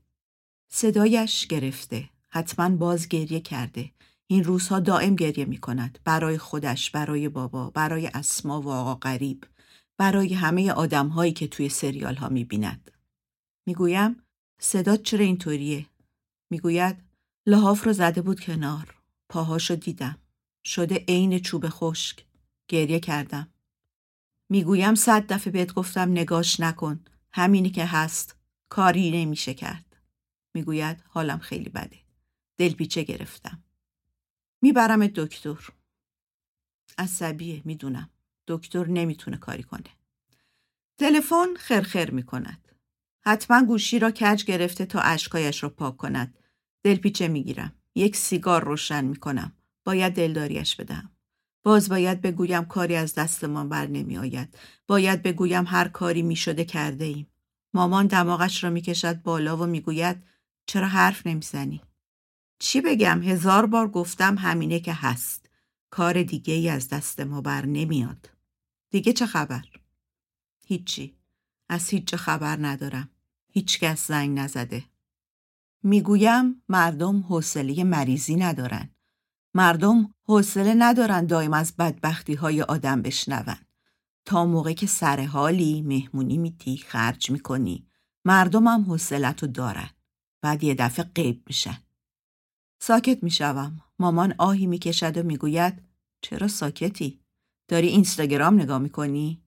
صدایش 0.69 1.47
گرفته. 1.47 2.11
حتما 2.29 2.77
باز 2.77 3.09
گریه 3.09 3.41
کرده. 3.41 3.93
این 4.27 4.45
روزها 4.45 4.81
دائم 4.81 5.17
گریه 5.17 5.45
می 5.45 5.59
کند 5.59 5.99
برای 6.05 6.39
خودش 6.39 6.91
برای 6.91 7.29
بابا 7.29 7.71
برای 7.71 8.07
اسما 8.07 8.63
و 8.63 8.69
آقا 8.69 8.95
غریب 8.95 9.45
برای 9.99 10.35
همه 10.35 10.73
آدم 10.73 11.09
هایی 11.09 11.33
که 11.33 11.49
توی 11.49 11.69
سریال 11.69 12.15
ها 12.15 12.29
می 12.29 12.45
بیند 12.45 12.91
می‌گویم 13.67 14.23
صدا 14.61 14.97
چرا 14.97 15.25
اینطوریه؟ 15.25 15.87
می‌گوید 16.51 17.05
لحاف 17.47 17.85
رو 17.85 17.93
زده 17.93 18.23
بود 18.23 18.41
کنار. 18.41 18.95
پاهاشو 19.29 19.75
دیدم. 19.75 20.19
شده 20.67 21.05
عین 21.09 21.39
چوب 21.39 21.69
خشک. 21.69 22.25
گریه 22.69 23.01
کردم. 23.01 23.49
می‌گویم 24.49 24.95
صد 24.95 25.27
دفعه 25.33 25.53
بهت 25.53 25.73
گفتم 25.75 26.11
نگاش 26.11 26.61
نکن. 26.61 27.05
همینی 27.33 27.71
که 27.71 27.85
هست. 27.87 28.37
کاری 28.69 29.11
نمیشه 29.11 29.55
کرد. 29.55 29.97
می‌گوید 30.55 31.03
حالم 31.09 31.39
خیلی 31.39 31.69
بده. 31.69 31.99
دلپیچه 32.59 33.03
گرفتم. 33.03 33.63
می‌برم 34.63 35.07
دکتر. 35.07 35.69
عصبیه 36.99 37.63
می‌دونم. 37.65 38.11
دکتر 38.49 38.87
نمی‌تونه 38.87 39.37
کاری 39.37 39.63
کنه. 39.63 39.91
تلفن 40.99 41.55
خرخر 41.57 42.11
می‌کند. 42.11 42.69
حتما 43.21 43.65
گوشی 43.65 43.99
را 43.99 44.11
کج 44.11 44.45
گرفته 44.45 44.87
تا 44.87 45.01
اشکایش 45.01 45.63
را 45.63 45.69
پاک 45.71 45.97
کند. 45.97 46.39
دلپیچه 46.83 47.29
می‌گیرم. 47.29 47.73
یک 47.95 48.17
سیگار 48.17 48.65
روشن 48.65 49.05
می‌کنم. 49.05 49.56
باید 49.87 50.13
دلداریش 50.13 50.77
بدم. 50.77 51.11
باز 51.63 51.89
باید 51.89 52.21
بگویم 52.21 52.65
کاری 52.65 52.97
از 52.97 53.15
دستمان 53.15 53.69
بر 53.69 53.87
نمی 53.87 54.19
آید. 54.19 54.59
باید 54.87 55.23
بگویم 55.23 55.65
هر 55.67 55.89
کاری 55.89 56.23
می 56.23 56.37
شده 56.37 56.65
کرده 56.65 57.05
ایم. 57.05 57.27
مامان 57.75 58.07
دماغش 58.07 58.65
را 58.65 58.71
می 58.71 58.81
کشد 58.81 59.23
بالا 59.23 59.57
و 59.57 59.67
می 59.67 59.81
گوید 59.81 60.23
چرا 60.67 60.89
حرف 60.89 61.27
نمی‌زنی؟ 61.27 61.83
چی 62.59 62.81
بگم 62.81 63.23
هزار 63.23 63.67
بار 63.67 63.89
گفتم 63.89 64.39
همینه 64.39 64.81
که 64.81 64.93
هست. 64.93 65.51
کار 65.91 66.23
دیگه 66.23 66.55
ای 66.55 66.69
از 66.69 66.89
دست 66.89 67.21
ما 67.21 67.41
بر 67.41 67.67
نمیاد. 67.67 68.31
دیگه 68.91 69.13
چه 69.13 69.27
خبر؟ 69.27 69.65
هیچی. 70.67 71.17
از 71.69 71.89
هیچ 71.89 72.15
خبر 72.15 72.67
ندارم. 72.67 73.11
هیچ 73.53 73.81
کس 73.81 74.07
زنگ 74.07 74.39
نزده. 74.39 74.85
می‌گویم 75.83 76.63
مردم 76.69 77.21
حوصله 77.21 77.85
مریضی 77.85 78.37
ندارن. 78.37 78.96
مردم 79.57 80.15
حوصله 80.23 80.75
ندارن 80.79 81.27
دائم 81.27 81.53
از 81.53 81.77
بدبختی 81.77 82.35
های 82.35 82.63
آدم 82.63 83.03
بشنون. 83.03 83.57
تا 84.25 84.47
موقع 84.47 84.73
که 84.73 84.87
سر 84.87 85.21
حالی 85.21 85.83
مهمونی 85.83 86.39
میتی 86.39 86.77
خرج 86.77 87.31
می‌کنی 87.31 87.87
مردم 88.25 88.67
هم 88.67 88.83
حوصلتو 88.83 89.47
دارن. 89.47 89.91
بعد 90.43 90.65
یه 90.65 90.75
دفعه 90.75 91.05
قیب 91.15 91.43
میشن. 91.47 91.79
ساکت 92.83 93.23
می‌شوم. 93.23 93.81
مامان 93.99 94.35
آهی 94.39 94.67
می‌کشد 94.67 95.17
و 95.17 95.23
می‌گوید 95.23 95.83
چرا 96.21 96.49
ساکتی؟ 96.49 97.21
داری 97.69 97.87
اینستاگرام 97.87 98.55
نگاه 98.55 98.79
می‌کنی؟ 98.79 99.43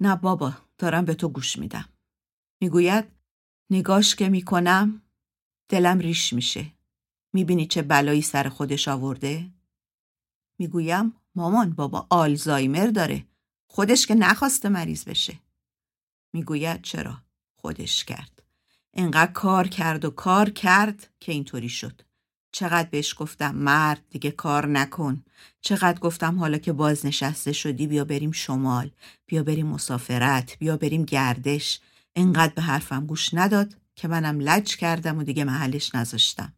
نه 0.00 0.16
بابا 0.16 0.52
دارم 0.78 1.04
به 1.04 1.14
تو 1.14 1.28
گوش 1.28 1.58
میدم. 1.58 1.88
می‌گوید 2.60 3.04
نگاش 3.70 4.14
که 4.14 4.28
می‌کنم 4.28 5.02
دلم 5.68 5.98
ریش 5.98 6.32
میشه. 6.32 6.72
می‌بینی 7.32 7.66
چه 7.66 7.82
بلایی 7.82 8.22
سر 8.22 8.48
خودش 8.48 8.88
آورده؟ 8.88 9.50
می‌گویم 10.58 11.12
مامان 11.34 11.70
بابا 11.70 12.06
آلزایمر 12.10 12.86
داره. 12.86 13.24
خودش 13.66 14.06
که 14.06 14.14
نخواسته 14.14 14.68
مریض 14.68 15.04
بشه. 15.04 15.38
می‌گوید 16.32 16.82
چرا؟ 16.82 17.18
خودش 17.54 18.04
کرد. 18.04 18.42
انقدر 18.94 19.32
کار 19.32 19.68
کرد 19.68 20.04
و 20.04 20.10
کار 20.10 20.50
کرد 20.50 21.10
که 21.20 21.32
اینطوری 21.32 21.68
شد. 21.68 22.02
چقدر 22.52 22.88
بهش 22.88 23.14
گفتم 23.18 23.54
مرد 23.54 24.02
دیگه 24.10 24.30
کار 24.30 24.66
نکن. 24.66 25.24
چقدر 25.60 25.98
گفتم 25.98 26.38
حالا 26.38 26.58
که 26.58 26.72
بازنشسته 26.72 27.52
شدی 27.52 27.86
بیا 27.86 28.04
بریم 28.04 28.32
شمال. 28.32 28.90
بیا 29.26 29.42
بریم 29.42 29.66
مسافرت. 29.66 30.58
بیا 30.58 30.76
بریم 30.76 31.04
گردش. 31.04 31.80
انقدر 32.16 32.52
به 32.54 32.62
حرفم 32.62 33.06
گوش 33.06 33.34
نداد 33.34 33.76
که 33.94 34.08
منم 34.08 34.40
لج 34.40 34.76
کردم 34.76 35.18
و 35.18 35.22
دیگه 35.22 35.44
محلش 35.44 35.94
نذاشتم. 35.94 36.52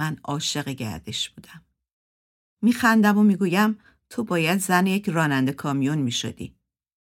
من 0.00 0.16
عاشق 0.24 0.68
گردش 0.68 1.30
بودم. 1.30 1.64
میخندم 2.62 3.18
و 3.18 3.22
می‌گویم 3.22 3.78
تو 4.10 4.24
باید 4.24 4.58
زن 4.58 4.86
یک 4.86 5.08
راننده 5.08 5.52
کامیون 5.52 5.98
می‌شدی. 5.98 6.56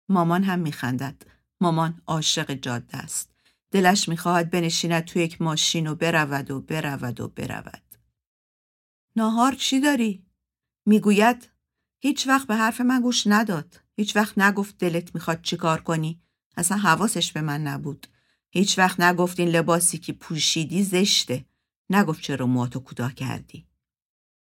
مامان 0.08 0.44
هم 0.44 0.58
میخندد. 0.58 1.22
مامان 1.60 2.02
عاشق 2.06 2.52
جاده 2.52 2.96
است. 2.96 3.34
دلش 3.70 4.08
می‌خواهد 4.08 4.50
بنشیند 4.50 5.04
تو 5.04 5.18
یک 5.18 5.42
ماشین 5.42 5.86
و 5.86 5.94
برود 5.94 6.50
و 6.50 6.60
برود 6.60 7.20
و 7.20 7.28
برود. 7.28 7.82
ناهار 9.16 9.52
چی 9.52 9.80
داری؟ 9.80 10.26
می‌گوید 10.86 11.50
هیچ 11.98 12.26
وقت 12.26 12.46
به 12.46 12.54
حرف 12.56 12.80
من 12.80 13.00
گوش 13.00 13.26
نداد. 13.26 13.80
هیچ 13.96 14.16
وقت 14.16 14.38
نگفت 14.38 14.78
دلت 14.78 15.14
می‌خواد 15.14 15.42
چیکار 15.42 15.82
کنی. 15.82 16.22
اصلا 16.56 16.78
حواسش 16.78 17.32
به 17.32 17.40
من 17.40 17.62
نبود. 17.62 18.06
هیچ 18.50 18.78
وقت 18.78 19.00
نگفت 19.00 19.40
این 19.40 19.48
لباسی 19.48 19.98
که 19.98 20.12
پوشیدی 20.12 20.82
زشته. 20.82 21.44
نگفت 21.90 22.22
چرا 22.22 22.46
مواتو 22.46 22.80
کوتاه 22.80 23.14
کردی. 23.14 23.66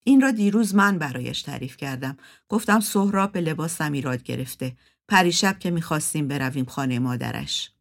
این 0.04 0.22
را 0.22 0.32
دیروز 0.32 0.76
من 0.76 0.98
برایش 0.98 1.42
تعریف 1.42 1.78
کردم. 1.78 2.18
گفتم 2.50 2.80
سهراب 2.80 3.32
به 3.32 3.42
لباسم 3.42 3.92
ایراد 3.92 4.24
گرفته. 4.24 4.78
پریشب 5.08 5.60
که 5.60 5.72
می‌خواستیم 5.72 6.28
برویم 6.28 6.66
خانه 6.66 7.00
مادرش. 7.00 7.72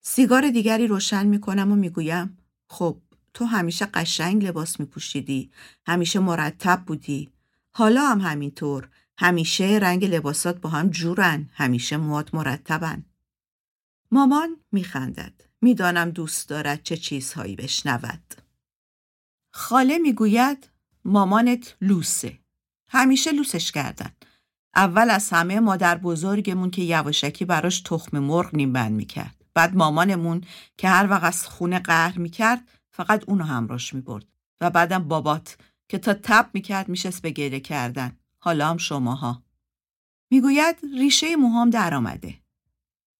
سیگار 0.00 0.50
دیگری 0.50 0.86
روشن 0.86 1.26
می‌کنم 1.26 1.72
و 1.72 1.76
می‌گویم 1.76 2.38
خب 2.68 3.00
تو 3.34 3.44
همیشه 3.44 3.86
قشنگ 3.86 4.44
لباس 4.44 4.80
میپوشیدی. 4.80 5.50
همیشه 5.86 6.18
مرتب 6.18 6.82
بودی. 6.86 7.30
حالا 7.70 8.06
هم 8.06 8.20
همینطور. 8.20 8.88
همیشه 9.18 9.64
رنگ 9.64 10.04
لباسات 10.04 10.60
با 10.60 10.70
هم 10.70 10.88
جورن. 10.88 11.50
همیشه 11.52 11.96
موات 11.96 12.34
مرتبن. 12.34 13.04
مامان 14.10 14.56
میخندد. 14.72 15.32
می‌دانم 15.60 16.10
دوست 16.10 16.48
دارد 16.48 16.82
چه 16.82 16.96
چیزهایی 16.96 17.56
بشنود. 17.56 18.41
خاله 19.54 19.98
می‌گوید 19.98 20.70
مامانت 21.04 21.76
لوسه. 21.80 22.38
همیشه 22.88 23.32
لوسش 23.32 23.72
کردن. 23.72 24.12
اول 24.74 25.10
از 25.10 25.30
همه 25.30 25.60
مادر 25.60 25.98
بزرگمون 25.98 26.70
که 26.70 26.82
یواشکی 26.82 27.44
براش 27.44 27.80
تخم 27.80 28.18
مرغ 28.18 28.54
نیم 28.54 28.72
بند 28.72 28.92
می‌کرد. 28.92 29.36
بعد 29.54 29.76
مامانمون 29.76 30.44
که 30.76 30.88
هر 30.88 31.10
وقت 31.10 31.24
از 31.24 31.46
خونه 31.46 31.78
قهر 31.78 32.18
می‌کرد 32.18 32.68
فقط 32.90 33.24
اونو 33.28 33.44
همراش 33.44 33.94
می‌برد. 33.94 34.24
و 34.60 34.70
بعدم 34.70 35.08
بابات 35.08 35.56
که 35.88 35.98
تا 35.98 36.14
تب 36.14 36.50
می‌کرد 36.54 36.88
میشست 36.88 37.22
به 37.22 37.30
گریه 37.30 37.60
کردن. 37.60 38.16
حالا 38.38 38.68
هم 38.68 38.76
شماها. 38.76 39.42
می‌گوید 40.30 40.76
ریشه 40.98 41.36
موهام 41.36 41.70
در 41.70 41.94
آمده. 41.94 42.34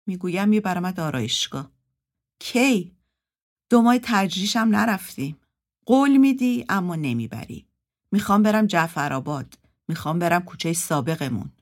می‌گویم 0.06 0.48
میبرمت 0.48 0.98
آرایشگاه. 0.98 1.70
کی؟ 2.38 2.96
دو 3.70 3.82
ماه 3.82 3.98
تجریشم 4.02 4.68
نرفتیم. 4.70 5.36
قول 5.86 6.16
میدی 6.16 6.64
اما 6.68 6.94
نمی‌بری. 6.94 7.66
می‌خوام 8.12 8.42
برم 8.42 8.66
جعفرآباد. 8.66 9.58
می‌خوام 9.88 10.18
برم 10.18 10.42
کوچه 10.42 10.72
سابقمون. 10.72 11.52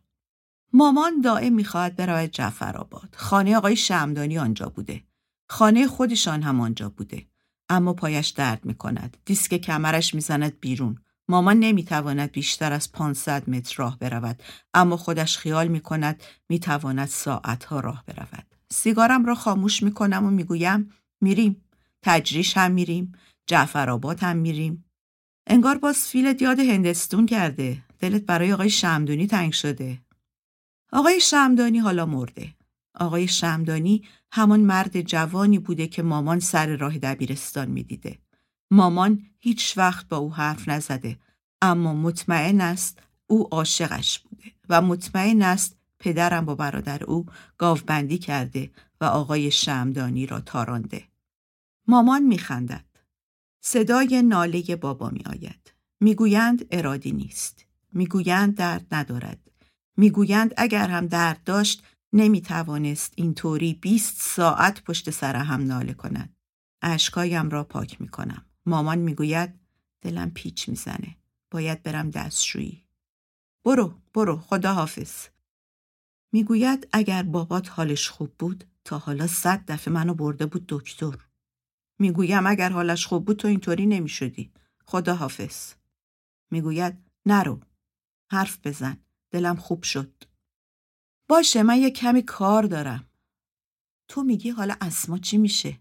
مامان 0.73 1.21
دائم 1.21 1.53
می‌خواهد 1.53 1.97
برود 1.97 2.31
جعفرآباد. 2.31 3.15
خانه 3.17 3.57
آقای 3.57 3.77
شمدانی 3.77 4.39
آنجا 4.39 4.69
بوده. 4.69 5.03
خانه 5.49 5.87
خودشان 5.87 6.43
هم 6.43 6.61
آنجا 6.61 6.89
بوده. 6.89 7.27
اما 7.69 7.93
پایش 7.93 8.29
درد 8.29 8.65
می‌کند. 8.65 9.17
دیسک 9.25 9.55
کمرش 9.55 10.15
می‌زند 10.15 10.61
بیرون. 10.61 10.99
مامان 11.29 11.59
نمی‌تواند 11.59 12.33
بیشتر 12.33 12.73
از 12.73 12.93
500 12.93 13.51
متر 13.51 13.75
راه 13.77 13.99
برود. 13.99 14.43
اما 14.75 14.97
خودش 14.97 15.39
خیال 15.39 15.69
می‌کند 15.69 16.23
می‌تواند 16.49 17.09
ساعتها 17.09 17.81
راه 17.81 18.05
برود. 18.07 18.47
سیگارم 18.71 19.25
را 19.25 19.35
خاموش 19.35 19.83
می‌کنم 19.83 20.27
و 20.27 20.31
می‌گویم 20.31 20.91
میریم. 21.21 21.65
تجریش 22.03 22.57
هم 22.57 22.71
میریم. 22.71 23.13
جعفرآباد 23.51 24.21
هم 24.21 24.37
میریم. 24.37 24.85
انگار 25.47 25.79
باز 25.79 25.97
فیلت 25.97 26.43
یاد 26.43 26.61
هندستون 26.61 27.27
کرده. 27.27 27.83
دلت 27.99 28.23
برای 28.23 28.53
آقای 28.53 28.71
شمدانی 28.71 29.27
تنگ 29.27 29.53
شده. 29.53 29.99
آقای 30.93 31.21
شمدانی 31.21 31.79
حالا 31.79 32.07
مرده. 32.07 32.55
آقای 32.95 33.29
شمدانی 33.29 34.03
همان 34.33 34.61
مرد 34.61 35.01
جوانی 35.01 35.59
بوده 35.59 35.87
که 35.87 36.03
مامان 36.03 36.41
سر 36.41 36.77
راه 36.77 36.99
دبیرستان 36.99 37.71
می‌دیده. 37.71 38.19
مامان 38.71 39.23
هیچ 39.39 39.79
وقت 39.79 40.09
با 40.09 40.17
او 40.17 40.35
حرف 40.35 40.69
نزده 40.69 41.19
اما 41.63 41.95
مطمئن 41.95 42.61
است 42.61 42.99
او 43.27 43.49
عاشقش 43.51 44.19
بوده 44.19 44.53
و 44.69 44.83
مطمئن 44.83 45.43
است 45.43 45.77
پدرم 45.99 46.45
با 46.45 46.55
برادر 46.55 47.05
او 47.05 47.27
گاوبندی 47.59 48.19
کرده 48.19 48.71
و 49.01 49.05
آقای 49.05 49.51
شمدانی 49.51 50.27
را 50.27 50.41
تارانده. 50.41 51.05
مامان 51.87 52.23
میخندد. 52.23 52.90
صدای 53.61 54.23
ناله 54.23 54.77
بابا 54.77 55.11
می 55.11 55.23
آید. 55.27 55.73
می‌گویند 56.01 56.67
ارادی 56.71 57.13
نیست. 57.13 57.65
می‌گویند 57.93 58.55
درد 58.55 58.95
ندارد. 58.95 59.51
می‌گویند 59.97 60.55
اگر 60.57 60.89
هم 60.89 61.07
درد 61.07 61.45
داشت 61.45 61.83
نمی 62.13 62.41
توانست 62.41 63.13
اینطوری 63.17 63.75
20 63.75 64.17
ساعت 64.21 64.83
پشت 64.85 65.11
سر 65.11 65.37
هم 65.37 65.67
ناله 65.67 65.95
کند. 65.95 66.37
اشکایم 66.83 67.51
را 67.51 67.65
پاک 67.65 68.01
می 68.01 68.09
کنم. 68.09 68.45
مامان 68.67 68.99
می‌گوید 68.99 69.55
دلم 70.03 70.31
پیچ 70.31 70.69
می‌زنه. 70.69 71.17
باید 71.51 71.83
برم 71.83 72.11
دستشویی. 72.11 72.85
برو 73.65 73.95
برو 74.15 74.37
خدا 74.37 74.75
حافظ. 74.75 75.27
می‌گوید 76.33 76.89
اگر 76.93 77.23
بابات 77.23 77.71
حالش 77.71 78.09
خوب 78.09 78.35
بود 78.39 78.65
تا 78.85 78.99
حالا 78.99 79.27
صد 79.27 79.65
دفعه 79.69 79.95
منو 79.95 80.15
برده 80.15 80.47
بود 80.47 80.65
دکتر. 80.69 81.30
می‌گویم 82.01 82.47
اگر 82.47 82.71
حالش 82.71 83.07
خوب 83.07 83.25
بود 83.25 83.37
تو 83.37 83.49
اینطوری 83.49 83.87
نمی‌شدی. 83.87 84.51
خدا 84.87 85.15
حافظ. 85.15 85.73
می‌گوید 86.51 86.99
نرو. 87.27 87.61
حرف 88.31 88.59
بزن. 88.65 88.97
دلم 89.31 89.57
خوب 89.57 89.83
شد. 89.83 90.13
باشه 91.29 91.63
من 91.63 91.79
یه 91.79 91.91
کمی 91.91 92.23
کار 92.23 92.63
دارم. 92.63 93.07
تو 94.09 94.23
میگی 94.23 94.51
حالا 94.51 94.75
اسما 94.81 95.19
چی 95.19 95.39
میشه؟ 95.39 95.81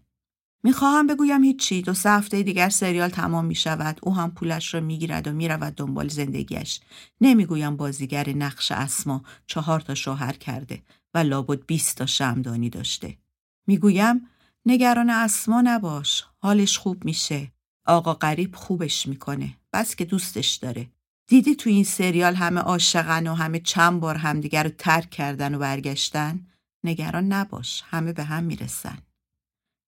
می‌خواهم 0.62 1.06
بگویم 1.06 1.44
هیچی 1.44 1.82
دو 1.82 1.94
سه 1.94 2.10
هفته 2.10 2.42
دیگر 2.42 2.68
سریال 2.68 3.08
تمام 3.08 3.44
می‌شود 3.44 3.98
او 4.02 4.14
هم 4.16 4.30
پولش 4.30 4.74
را 4.74 4.80
می‌گیرد 4.80 5.28
و 5.28 5.32
می‌رود 5.32 5.74
دنبال 5.74 6.08
زندگیش 6.08 6.80
نمی‌گویم 7.20 7.76
بازیگر 7.76 8.28
نقش 8.36 8.72
اسما 8.72 9.22
چهار 9.46 9.80
تا 9.80 9.94
شوهر 9.94 10.32
کرده 10.32 10.82
و 11.14 11.18
لابد 11.18 11.66
بیست 11.66 11.96
تا 11.96 12.06
شمدانی 12.06 12.70
داشته 12.70 13.18
می‌گویم 13.66 14.28
نگران 14.66 15.10
اسما 15.10 15.60
نباش 15.60 16.24
حالش 16.38 16.78
خوب 16.78 17.04
میشه. 17.04 17.52
آقا 17.86 18.14
غریب 18.14 18.56
خوبش 18.56 19.06
می‌کنه. 19.06 19.56
بس 19.72 19.96
که 19.96 20.04
دوستش 20.04 20.54
داره. 20.54 20.88
دیدی 21.26 21.54
تو 21.54 21.70
این 21.70 21.84
سریال 21.84 22.34
همه 22.34 22.60
عاشقن 22.60 23.26
و 23.26 23.34
همه 23.34 23.60
چند 23.60 24.00
بار 24.00 24.16
همدیگر 24.16 24.62
رو 24.62 24.70
ترک 24.70 25.10
کردن 25.10 25.54
و 25.54 25.58
برگشتن؟ 25.58 26.46
نگران 26.84 27.24
نباش 27.32 27.82
همه 27.86 28.12
به 28.12 28.24
هم 28.24 28.44
می‌رسن. 28.44 28.98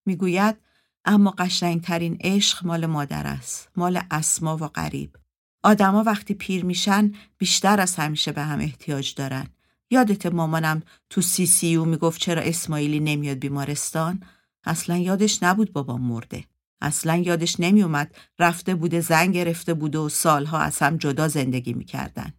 می‌گوید 0.07 0.57
اما 1.05 1.31
قشنگترین 1.31 2.19
عشق 2.21 2.67
مال 2.67 2.87
مادر 2.87 3.27
است 3.27 3.69
مال 3.77 4.01
اسما 4.11 4.57
و 4.57 4.69
غریب. 4.69 5.17
آدما 5.63 6.03
وقتی 6.03 6.35
پیر 6.35 6.65
میشن 6.65 7.13
بیشتر 7.39 7.81
از 7.81 7.97
همیشه 7.97 8.33
به 8.33 8.43
هم 8.43 8.61
احتیاج 8.61 9.15
دارن. 9.15 9.47
یادت 9.91 10.27
مامانم 10.27 10.83
تو 11.11 11.21
سی 11.21 11.47
سی 11.47 11.75
او 11.75 11.85
می‌گفت 11.85 12.21
چرا 12.21 12.43
اسماعیلی 12.43 13.01
نمیاد 13.01 13.39
بیمارستان؟ 13.39 14.23
اصلا 14.64 14.96
یادش 14.96 15.42
نبود 15.42 15.72
بابا 15.72 15.96
مرده. 15.96 16.44
اصلا 16.81 17.16
یادش 17.16 17.61
نمیومد 17.61 18.14
رفته 18.38 18.75
بوده 18.75 19.01
زن 19.01 19.33
گرفته 19.33 19.75
بوده 19.75 19.98
و 19.98 20.09
سالها 20.09 20.59
از 20.59 20.79
هم 20.79 20.96
جدا 20.96 21.29
زندگی 21.29 21.72
می‌کردن. 21.72 22.33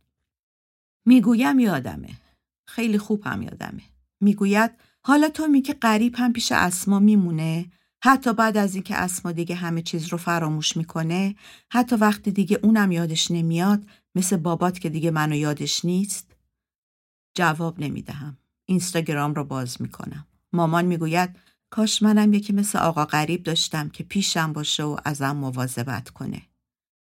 می‌گویم 1.05 1.59
یادمه. 1.59 2.09
خیلی 2.67 2.97
خوب 2.97 3.21
هم 3.25 3.41
یادمه. 3.41 3.81
می‌گوید 4.21 4.71
حالا 5.03 5.29
تو 5.29 5.47
میگه 5.47 5.73
قریب 5.73 6.15
هم 6.17 6.33
پیش 6.33 6.51
اسما 6.51 6.99
میمونه؟ 6.99 7.65
حتی 8.03 8.33
بعد 8.33 8.57
از 8.57 8.75
اینکه 8.75 8.95
اسما 8.95 9.31
دیگه 9.31 9.55
همه 9.55 9.81
چیز 9.81 10.07
رو 10.07 10.17
فراموش 10.17 10.77
می‌کنه 10.77 11.35
حتی 11.71 11.95
وقتی 11.95 12.31
دیگه 12.31 12.59
اونم 12.63 12.91
یادش 12.91 13.31
نمیاد 13.31 13.83
مثل 14.15 14.37
بابات 14.37 14.79
که 14.79 14.89
دیگه 14.89 15.11
منو 15.11 15.35
یادش 15.35 15.85
نیست؟ 15.85 16.35
جواب 17.35 17.79
نمی‌دهم. 17.79 18.37
اینستاگرام 18.65 19.33
رو 19.33 19.43
باز 19.43 19.81
می‌کنم. 19.81 20.27
مامان 20.53 20.85
می‌گوید 20.85 21.35
کاش 21.73 22.03
منم 22.03 22.33
یکی 22.33 22.53
مثل 22.53 22.79
آقا 22.79 23.05
غریب 23.05 23.43
داشتم 23.43 23.89
که 23.89 24.03
پیشم 24.03 24.53
باشه 24.53 24.83
و 24.83 24.97
ازم 25.05 25.31
مواظبت 25.35 26.09
کنه 26.09 26.41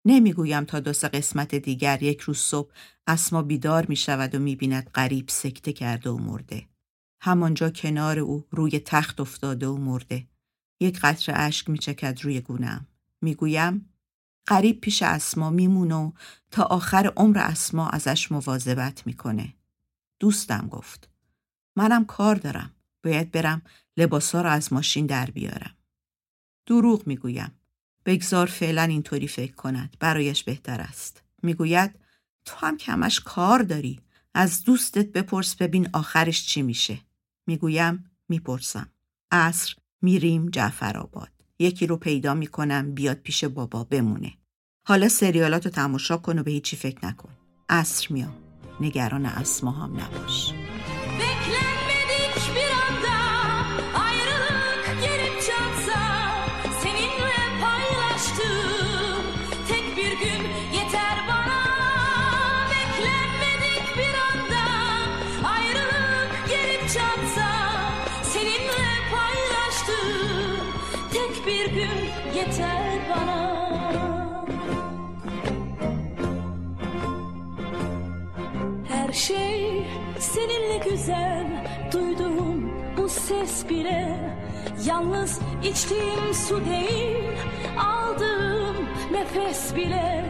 نمی‌گویم 0.06 0.64
تا 0.64 0.80
دو 0.80 0.94
سه 0.94 1.08
قسمت 1.08 1.56
دیگر 1.56 2.04
یک 2.04 2.22
روز 2.22 2.38
صبح 2.38 2.72
اسما 3.08 3.42
بیدار 3.42 3.86
می 3.90 3.96
شود 3.96 4.36
و 4.36 4.40
می 4.40 4.56
بیند 4.56 4.90
غریب 4.90 5.30
سکته 5.30 5.74
کرده 5.74 6.10
و 6.10 6.18
مرده. 6.18 6.66
همانجا 7.22 7.70
کنار 7.70 8.20
او 8.20 8.46
روی 8.52 8.80
تخت 8.80 9.20
افتاده 9.20 9.68
و 9.68 9.78
مرده. 9.78 10.28
یک 10.80 11.00
قطره 11.00 11.36
اشک 11.38 11.70
می 11.70 11.78
چکد 11.78 12.20
روی 12.24 12.42
گونم. 12.42 12.88
می‌گویم 13.22 13.90
قریب 14.46 14.82
پیش 14.82 15.04
اسما 15.04 15.50
میمونه 15.50 15.96
و 15.96 16.12
تا 16.52 16.64
آخر 16.64 17.14
عمر 17.18 17.38
اسما 17.38 17.90
ازش 17.90 18.32
مواظبت 18.32 19.08
می‌کنه. 19.08 19.54
دوستم 20.20 20.68
گفت. 20.68 21.10
منم 21.76 22.06
کار 22.06 22.36
دارم. 22.36 22.72
باید 23.04 23.32
برم 23.32 23.62
لباسا 23.98 24.42
رو 24.42 24.50
از 24.50 24.74
ماشین 24.74 25.06
در 25.06 25.26
بیارم. 25.26 25.76
دروغ 26.66 27.08
می‌گویم. 27.08 27.52
بگذار 28.06 28.48
فعلا 28.48 28.82
اینطوری 28.82 29.28
فکر 29.28 29.56
کند. 29.56 29.98
برایش 30.00 30.44
بهتر 30.44 30.82
است. 30.82 31.24
می‌گوید 31.44 32.00
تو 32.46 32.56
هم 32.56 32.78
کمش 32.78 33.20
کار 33.20 33.62
داری. 33.62 34.00
از 34.34 34.64
دوستت 34.64 35.12
بپرس 35.12 35.56
ببین 35.56 35.90
آخرش 35.94 36.46
چی 36.46 36.62
میشه. 36.62 37.00
می‌گویم 37.48 38.12
می‌پرسم. 38.30 38.90
عصر 39.32 39.76
میریم 40.02 40.50
جعفرآباد. 40.50 41.30
یکی 41.60 41.88
رو 41.88 41.98
پیدا 41.98 42.34
می‌کنم 42.34 42.94
بیاد 42.94 43.18
پیش 43.18 43.44
بابا 43.44 43.84
بمونه. 43.84 44.34
حالا 44.88 45.10
سریالاتو 45.10 45.70
تماشا 45.70 46.18
کن 46.18 46.40
و 46.40 46.44
به 46.44 46.52
هیچی 46.52 46.76
فکر 46.76 47.06
نکن. 47.06 47.30
عصر 47.70 48.08
میام. 48.10 48.36
نگران 48.82 49.26
اسما 49.26 49.72
هم 49.72 50.00
نباش. 50.00 50.54
Güzel 81.06 81.46
Duyduğum 81.92 82.72
bu 82.98 83.10
ses 83.10 83.70
bile 83.70 84.20
Yalnız 84.86 85.40
içtiğim 85.64 86.34
su 86.34 86.66
değil 86.66 87.24
Aldığım 87.80 88.76
nefes 89.12 89.76
bile. 89.76 90.26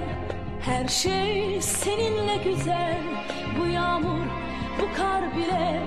Her 0.61 0.87
şey 0.87 1.61
seninle 1.61 2.35
güzel 2.43 2.97
Bu 3.59 3.67
yağmur, 3.67 4.25
bu 4.81 4.97
kar 4.97 5.37
bile. 5.37 5.81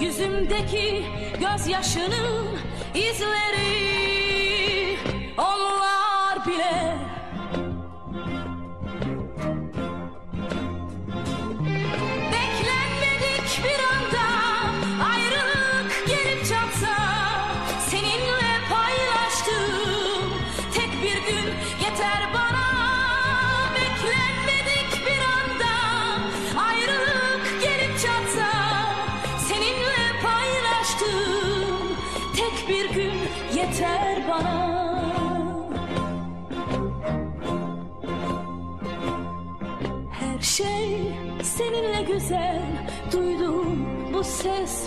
Yüzümdeki 0.00 1.04
gözyaşının 1.40 2.46
izleri 2.94 3.76
Onlar 5.38 6.46
bile 6.46 6.96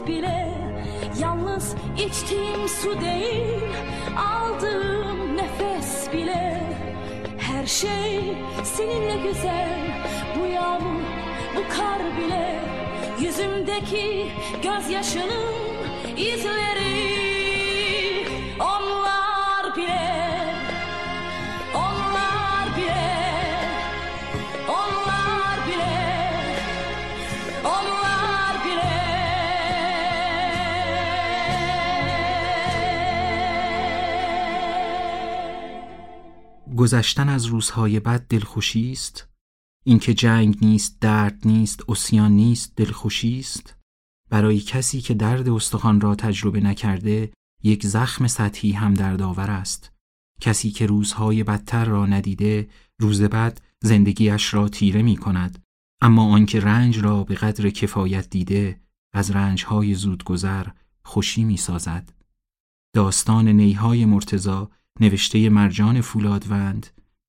bile 0.07 0.47
Yalnız 1.21 1.75
içtiğim 1.97 2.67
su 2.67 3.01
değil 3.01 3.57
Aldığım 4.17 5.37
nefes 5.37 6.13
bile. 6.13 6.63
Her 7.37 7.65
şey 7.65 8.37
seninle 8.63 9.15
güzel 9.27 9.69
Bu 10.39 10.45
yağmur, 10.45 11.01
bu 11.55 11.77
kar 11.77 12.17
bile. 12.17 12.59
Yüzümdeki 13.19 14.31
gözyaşının 14.63 15.53
izleri 16.17 17.26
گذشتن 36.77 37.29
از 37.29 37.45
روزهای 37.45 37.99
بد 37.99 38.27
دلخوشی 38.27 38.91
است؟ 38.91 39.27
اینکه 39.85 40.13
جنگ 40.13 40.57
نیست 40.61 40.97
درد 41.01 41.47
نیست 41.47 41.89
اسیان 41.89 42.31
نیست 42.31 42.75
دلخوشی 42.75 43.39
است؟ 43.39 43.75
برای 44.29 44.59
کسی 44.59 45.01
که 45.01 45.13
درد 45.13 45.49
استخوان 45.49 46.01
را 46.01 46.15
تجربه 46.15 46.59
نکرده 46.59 47.31
یک 47.63 47.85
زخم 47.85 48.27
سطحی 48.27 48.71
هم 48.71 48.93
دردآور 48.93 49.51
است. 49.51 49.91
کسی 50.41 50.71
که 50.71 50.85
روزهای 50.85 51.43
بدتر 51.43 51.85
را 51.85 52.05
ندیده 52.05 52.69
روز 52.99 53.21
بعد 53.21 53.61
زندگیش 53.81 54.53
را 54.53 54.69
تیره 54.69 55.01
می 55.01 55.17
کند. 55.17 55.63
اما 56.01 56.33
آنکه 56.33 56.59
رنج 56.59 56.99
را 56.99 57.23
به 57.23 57.35
قدر 57.35 57.69
کفایت 57.69 58.29
دیده 58.29 58.81
از 59.13 59.31
رنجهای 59.31 59.93
زودگذر 59.93 60.67
خوشی 61.03 61.43
می 61.43 61.57
سازد. 61.57 62.13
داستان 62.93 63.47
نیهای 63.47 64.05
مرتزا 64.05 64.69
نوشته 65.01 65.49
مرجان 65.49 66.01
فولادوند 66.01 66.88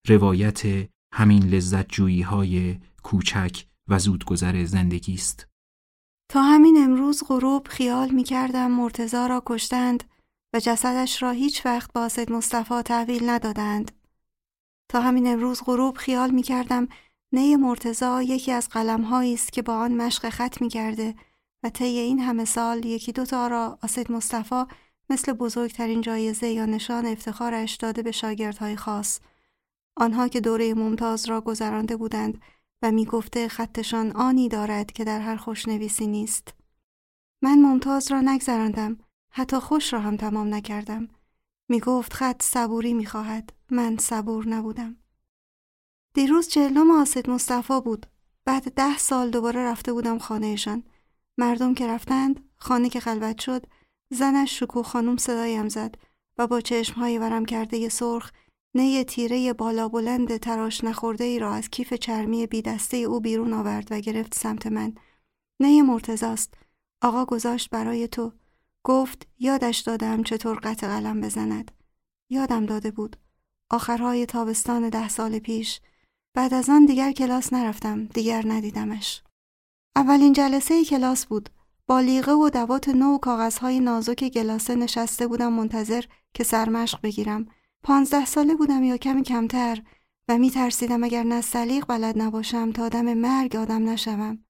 روایت 0.08 0.88
همین 1.12 1.42
لذت 1.42 1.88
جویی 1.88 2.22
های 2.22 2.78
کوچک 3.02 3.64
و 3.88 3.98
زودگذر 3.98 4.64
زندگی 4.64 5.14
است. 5.14 5.46
تا 6.30 6.42
همین 6.42 6.76
امروز 6.84 7.22
غروب 7.28 7.68
خیال 7.68 8.10
می 8.10 8.24
کردم 8.24 8.70
مرتزا 8.70 9.26
را 9.26 9.42
کشتند 9.46 10.04
و 10.54 10.60
جسدش 10.60 11.22
را 11.22 11.30
هیچ 11.30 11.66
وقت 11.66 11.92
با 11.92 12.08
سید 12.08 12.32
مصطفی 12.32 12.82
تحویل 12.82 13.30
ندادند. 13.30 13.92
تا 14.88 15.00
همین 15.00 15.26
امروز 15.26 15.62
غروب 15.64 15.96
خیال 15.96 16.30
می 16.30 16.42
کردم 16.42 16.88
نی 17.32 17.56
مرتزا 17.56 18.22
یکی 18.22 18.52
از 18.52 18.68
قلمهایی 18.68 19.34
است 19.34 19.52
که 19.52 19.62
با 19.62 19.78
آن 19.78 19.94
مشق 19.94 20.28
خط 20.28 20.60
می 20.60 20.68
کرده 20.68 21.14
و 21.62 21.70
طی 21.70 21.84
این 21.84 22.18
همه 22.18 22.44
سال 22.44 22.84
یکی 22.84 23.12
دوتا 23.12 23.46
را 23.46 23.78
آسید 23.82 24.12
مصطفی 24.12 24.64
مثل 25.10 25.32
بزرگترین 25.32 26.00
جایزه 26.00 26.48
یا 26.48 26.66
نشان 26.66 27.06
افتخارش 27.06 27.76
داده 27.76 28.02
به 28.02 28.12
شاگردهای 28.12 28.76
خاص. 28.76 29.20
آنها 29.96 30.28
که 30.28 30.40
دوره 30.40 30.74
ممتاز 30.74 31.28
را 31.28 31.40
گذرانده 31.40 31.96
بودند 31.96 32.40
و 32.82 32.90
می 32.90 33.04
گفته 33.04 33.48
خطشان 33.48 34.10
آنی 34.12 34.48
دارد 34.48 34.92
که 34.92 35.04
در 35.04 35.20
هر 35.20 35.36
خوشنویسی 35.36 36.06
نیست. 36.06 36.54
من 37.42 37.58
ممتاز 37.58 38.12
را 38.12 38.20
نگذراندم 38.20 38.98
حتی 39.30 39.56
خوش 39.56 39.92
را 39.92 40.00
هم 40.00 40.16
تمام 40.16 40.54
نکردم. 40.54 41.08
می 41.68 41.80
گفت 41.80 42.12
خط 42.12 42.42
صبوری 42.42 42.94
می 42.94 43.06
خواهد 43.06 43.52
من 43.70 43.96
صبور 43.96 44.48
نبودم. 44.48 44.96
دیروز 46.14 46.48
چهلم 46.48 46.90
آسد 46.90 47.30
مصطفی 47.30 47.80
بود. 47.80 48.06
بعد 48.44 48.74
ده 48.74 48.98
سال 48.98 49.30
دوباره 49.30 49.64
رفته 49.64 49.92
بودم 49.92 50.18
خانهشان. 50.18 50.82
مردم 51.38 51.74
که 51.74 51.86
رفتند 51.86 52.44
خانه 52.56 52.88
که 52.88 53.00
خلوت 53.00 53.40
شد 53.40 53.66
زنش 54.10 54.60
شکوه 54.60 54.82
خانم 54.82 55.16
صدایم 55.16 55.68
زد 55.68 55.94
و 56.38 56.46
با 56.46 56.60
چشمهای 56.60 57.18
ورم 57.18 57.44
کرده 57.44 57.88
سرخ 57.88 58.30
نی 58.74 59.04
تیره 59.04 59.52
بالا 59.52 59.88
بلند 59.88 60.36
تراش 60.36 60.84
نخورده 60.84 61.24
ای 61.24 61.38
را 61.38 61.52
از 61.52 61.68
کیف 61.68 61.94
چرمی 61.94 62.46
بی 62.46 62.62
دسته 62.62 62.96
او 62.96 63.20
بیرون 63.20 63.52
آورد 63.52 63.88
و 63.90 64.00
گرفت 64.00 64.34
سمت 64.34 64.66
من. 64.66 64.94
نی 65.60 65.82
مرتزاست. 65.82 66.54
آقا 67.02 67.24
گذاشت 67.24 67.70
برای 67.70 68.08
تو. 68.08 68.32
گفت 68.84 69.26
یادش 69.38 69.78
دادم 69.78 70.22
چطور 70.22 70.58
قطع 70.62 70.86
قلم 70.86 71.20
بزند. 71.20 71.70
یادم 72.30 72.66
داده 72.66 72.90
بود. 72.90 73.16
آخرهای 73.70 74.26
تابستان 74.26 74.88
ده 74.88 75.08
سال 75.08 75.38
پیش. 75.38 75.80
بعد 76.34 76.54
از 76.54 76.70
آن 76.70 76.86
دیگر 76.86 77.12
کلاس 77.12 77.52
نرفتم. 77.52 78.04
دیگر 78.04 78.44
ندیدمش. 78.46 79.22
اولین 79.96 80.32
جلسه 80.32 80.84
کلاس 80.84 81.26
بود. 81.26 81.50
با 81.88 82.00
لیغه 82.00 82.32
و 82.32 82.50
دوات 82.50 82.88
نو 82.88 83.14
و 83.14 83.18
کاغذهای 83.18 83.80
نازک 83.80 84.24
گلاسه 84.24 84.74
نشسته 84.74 85.26
بودم 85.26 85.52
منتظر 85.52 86.04
که 86.34 86.44
سرمشق 86.44 87.00
بگیرم. 87.02 87.46
پانزده 87.82 88.24
ساله 88.24 88.54
بودم 88.54 88.84
یا 88.84 88.96
کمی 88.96 89.22
کمتر 89.22 89.82
و 90.28 90.38
می 90.38 90.50
ترسیدم 90.50 91.04
اگر 91.04 91.22
نستعلیق 91.22 91.84
بلد 91.88 92.22
نباشم 92.22 92.72
تا 92.72 92.84
آدم 92.84 93.14
مرگ 93.14 93.56
آدم 93.56 93.88
نشوم. 93.88 94.44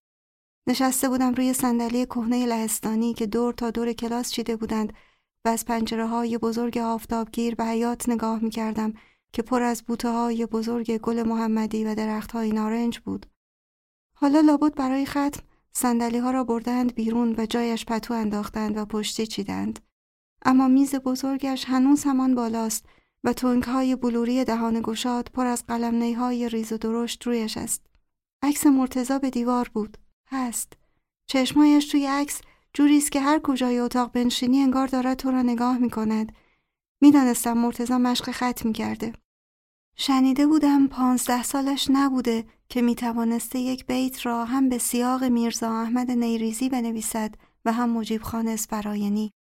نشسته 0.66 1.08
بودم 1.08 1.34
روی 1.34 1.52
صندلی 1.52 2.06
کهنه 2.06 2.46
لهستانی 2.46 3.14
که 3.14 3.26
دور 3.26 3.52
تا 3.52 3.70
دور 3.70 3.92
کلاس 3.92 4.30
چیده 4.30 4.56
بودند 4.56 4.92
و 5.44 5.48
از 5.48 5.64
پنجره 5.64 6.06
های 6.06 6.38
بزرگ 6.38 6.78
آفتابگیر 6.78 7.54
به 7.54 7.64
حیات 7.64 8.08
نگاه 8.08 8.38
می 8.38 8.50
کردم 8.50 8.92
که 9.32 9.42
پر 9.42 9.62
از 9.62 9.82
بوته 9.82 10.10
های 10.10 10.46
بزرگ 10.46 10.96
گل 10.96 11.22
محمدی 11.22 11.84
و 11.84 11.94
درخت 11.94 12.32
های 12.32 12.52
نارنج 12.52 12.98
بود. 12.98 13.26
حالا 14.14 14.40
لابد 14.40 14.74
برای 14.74 15.06
ختم 15.06 15.47
صندلی 15.72 16.18
ها 16.18 16.30
را 16.30 16.44
بردند 16.44 16.94
بیرون 16.94 17.34
و 17.38 17.46
جایش 17.46 17.84
پتو 17.84 18.14
انداختند 18.14 18.76
و 18.76 18.84
پشتی 18.84 19.26
چیدند. 19.26 19.78
اما 20.44 20.68
میز 20.68 20.94
بزرگش 20.94 21.64
هنوز 21.64 22.04
همان 22.04 22.34
بالاست 22.34 22.86
و 23.24 23.32
تونک 23.32 23.64
های 23.64 23.96
بلوری 23.96 24.44
دهان 24.44 24.80
گشاد 24.84 25.30
پر 25.34 25.46
از 25.46 25.66
قلم 25.66 26.14
های 26.14 26.48
ریز 26.48 26.72
و 26.72 26.76
درشت 26.78 27.26
رویش 27.26 27.56
است. 27.56 27.86
عکس 28.42 28.66
مرتزا 28.66 29.18
به 29.18 29.30
دیوار 29.30 29.70
بود. 29.74 29.98
هست. 30.26 30.72
چشمایش 31.26 31.88
توی 31.88 32.06
عکس 32.06 32.40
جوری 32.74 32.98
است 32.98 33.12
که 33.12 33.20
هر 33.20 33.38
کجای 33.38 33.78
اتاق 33.78 34.12
بنشینی 34.12 34.62
انگار 34.62 34.86
دارد 34.86 35.16
تو 35.16 35.30
را 35.30 35.42
نگاه 35.42 35.78
می 35.78 35.90
کند. 35.90 36.32
می‌دانستم 37.00 37.52
مرتزا 37.52 37.98
مشق 37.98 38.30
خط 38.30 38.64
می 38.64 38.72
کرده. 38.72 39.12
شنیده 40.00 40.46
بودم 40.46 40.86
پانزده 40.86 41.42
سالش 41.42 41.88
نبوده 41.90 42.44
که 42.68 42.82
می 42.82 42.94
توانسته 42.94 43.58
یک 43.58 43.86
بیت 43.86 44.26
را 44.26 44.44
هم 44.44 44.68
به 44.68 44.78
سیاق 44.78 45.24
میرزا 45.24 45.72
احمد 45.72 46.10
نیریزی 46.10 46.68
بنویسد 46.68 47.34
و 47.64 47.72
هم 47.72 47.90
مجیب 47.90 48.22
خان 48.22 48.48
اسفراینی. 48.48 49.32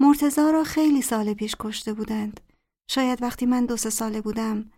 مرتزا 0.00 0.50
را 0.50 0.64
خیلی 0.64 1.02
سال 1.02 1.34
پیش 1.34 1.56
کشته 1.60 1.92
بودند. 1.92 2.40
شاید 2.88 3.22
وقتی 3.22 3.46
من 3.46 3.66
دو 3.66 3.76
سه 3.76 3.90
ساله 3.90 4.20
بودم 4.20 4.70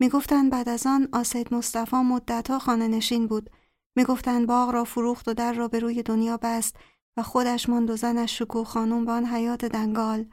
می‌گفتند 0.00 0.50
بعد 0.50 0.68
از 0.68 0.86
آن 0.86 1.08
آسید 1.12 1.54
مصطفی 1.54 1.96
مدتها 1.96 2.58
خانه 2.58 2.88
نشین 2.88 3.26
بود 3.26 3.50
می‌گفتند 3.96 4.46
باغ 4.46 4.70
را 4.70 4.84
فروخت 4.84 5.28
و 5.28 5.34
در 5.34 5.52
را 5.52 5.68
به 5.68 5.78
روی 5.78 6.02
دنیا 6.02 6.36
بست 6.36 6.76
و 7.16 7.22
خودش 7.22 7.68
ماند 7.68 7.90
و 7.90 7.96
زنش 7.96 8.38
شکوه 8.38 8.64
خانم 8.64 9.04
به 9.04 9.12
آن 9.12 9.26
حیات 9.26 9.64
دنگال 9.64 10.26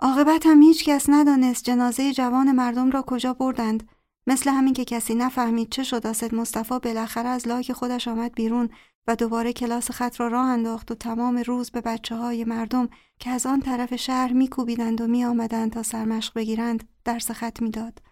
عاقبت 0.00 0.46
هم 0.46 0.62
هیچ 0.62 0.84
کس 0.84 1.06
ندانست 1.08 1.64
جنازه 1.64 2.12
جوان 2.12 2.52
مردم 2.52 2.90
را 2.90 3.02
کجا 3.02 3.34
بردند 3.34 3.88
مثل 4.28 4.50
همین 4.50 4.74
که 4.74 4.84
کسی 4.84 5.14
نفهمید 5.14 5.70
چه 5.70 5.84
شد 5.84 6.06
آسد 6.06 6.34
مصطفی 6.34 6.78
بالاخره 6.78 7.28
از 7.28 7.48
لاک 7.48 7.72
خودش 7.72 8.08
آمد 8.08 8.34
بیرون 8.34 8.70
و 9.06 9.16
دوباره 9.16 9.52
کلاس 9.52 9.90
خط 9.90 10.20
را 10.20 10.28
راه 10.28 10.46
انداخت 10.46 10.90
و 10.90 10.94
تمام 10.94 11.38
روز 11.38 11.70
به 11.70 11.80
بچه 11.80 12.16
های 12.16 12.44
مردم 12.44 12.88
که 13.18 13.30
از 13.30 13.46
آن 13.46 13.60
طرف 13.60 13.96
شهر 13.96 14.32
میکوبیدند 14.32 15.00
و 15.00 15.06
می 15.06 15.24
آمدند 15.24 15.72
تا 15.72 15.82
سرمشق 15.82 16.34
بگیرند 16.34 16.88
درس 17.04 17.30
خط 17.30 17.62
می‌داد. 17.62 18.02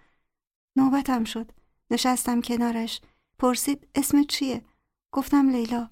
نوبتم 0.77 1.25
شد. 1.25 1.53
نشستم 1.91 2.41
کنارش. 2.41 3.01
پرسید 3.39 3.89
اسمت 3.95 4.27
چیه؟ 4.27 4.65
گفتم 5.13 5.49
لیلا. 5.49 5.89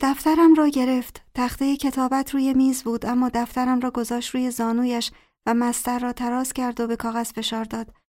دفترم 0.00 0.54
را 0.54 0.68
گرفت. 0.68 1.22
تخته 1.34 1.76
کتابت 1.76 2.34
روی 2.34 2.54
میز 2.54 2.82
بود 2.82 3.06
اما 3.06 3.30
دفترم 3.34 3.80
را 3.80 3.90
گذاشت 3.90 4.34
روی 4.34 4.50
زانویش 4.50 5.10
و 5.46 5.54
مستر 5.54 5.98
را 5.98 6.12
تراز 6.12 6.52
کرد 6.52 6.80
و 6.80 6.86
به 6.86 6.96
کاغذ 6.96 7.32
فشار 7.32 7.64
داد. 7.64 8.01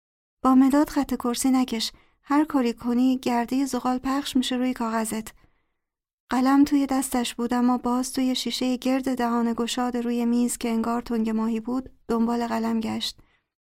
با 0.43 0.55
مداد 0.55 0.89
خط 0.89 1.15
کرسی 1.15 1.51
نکش. 1.51 1.93
هر 2.23 2.45
کاری 2.45 2.73
کنی 2.73 3.19
گرده 3.19 3.67
زغال 3.67 3.99
پخش 3.99 4.37
میشه 4.37 4.57
روی 4.57 4.73
کاغذت. 4.73 5.35
قلم 6.31 6.65
توی 6.65 6.87
دستش 6.87 7.35
بود 7.35 7.55
اما 7.55 7.79
باز 7.79 8.13
توی 8.13 8.35
شیشه 8.35 8.77
گرد 8.77 9.15
دهان 9.15 9.55
گشاد 9.57 9.97
روی 9.97 10.25
میز 10.25 10.59
که 10.59 10.69
انگار 10.69 11.03
تنگ 11.03 11.31
ماهی 11.31 11.61
بود 11.61 11.91
دنبال 12.09 12.47
قلم 12.47 12.81
گشت. 12.81 13.19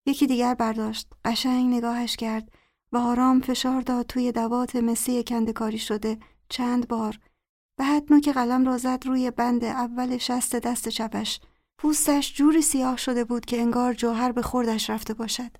یکی 0.06 0.26
دیگر 0.26 0.54
برداشت. 0.54 1.08
قشنگ 1.24 1.74
نگاهش 1.74 2.16
کرد. 2.16 2.52
و 2.92 2.96
آرام 2.96 3.40
فشار 3.40 3.80
داد 3.80 4.06
توی 4.06 4.32
دوات 4.32 4.76
مسی 4.76 5.22
کندکاری 5.22 5.78
شده. 5.78 6.18
چند 6.48 6.88
بار. 6.88 7.18
بعد 7.76 8.12
نوک 8.12 8.28
قلم 8.28 8.64
را 8.66 8.78
زد 8.78 9.06
روی 9.06 9.30
بند 9.30 9.64
اول 9.64 10.18
شست 10.18 10.56
دست 10.56 10.88
چپش. 10.88 11.40
پوستش 11.78 12.34
جوری 12.34 12.62
سیاه 12.62 12.96
شده 12.96 13.24
بود 13.24 13.44
که 13.44 13.60
انگار 13.60 13.94
جوهر 13.94 14.32
به 14.32 14.42
خوردش 14.42 14.90
رفته 14.90 15.14
باشد. 15.14 15.50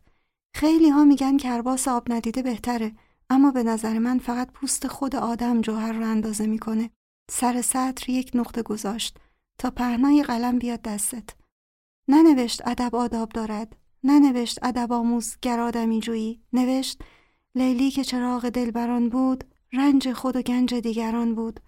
خیلی 0.55 0.89
ها 0.91 1.05
میگن 1.05 1.37
کرباس 1.37 1.89
آب 1.89 2.13
ندیده 2.13 2.43
بهتره 2.43 2.93
اما 3.31 3.51
به 3.51 3.63
نظر 3.63 3.99
من 3.99 4.19
فقط 4.19 4.53
پوست 4.53 4.87
خود 4.87 5.17
آدم 5.17 5.61
جوهر 5.61 5.93
رو 5.93 6.07
اندازه 6.07 6.47
می‌کنه. 6.47 6.91
سر 7.31 7.63
سطر 7.63 8.11
یک 8.11 8.31
نقطه 8.35 8.63
گذاشت. 8.63 9.19
تا 9.59 9.71
پهنای 9.71 10.23
قلم 10.23 10.59
بیاد 10.59 10.83
دستت. 10.83 11.31
ننوشت 12.09 12.69
ادب 12.69 12.97
آداب 12.97 13.29
دارد. 13.29 13.77
ننوشت 14.05 14.59
ادب 14.63 14.93
آموز 14.93 15.37
گر 15.43 15.61
آدمی 15.61 16.01
جویی. 16.01 16.43
نوشت 16.53 17.03
لیلی 17.55 17.91
که 17.91 18.05
چراغ 18.05 18.49
دلبران 18.49 19.09
بود 19.09 19.45
رنج 19.73 20.13
خود 20.13 20.37
و 20.37 20.43
گنج 20.43 20.75
دیگران 20.75 21.35
بود. 21.35 21.61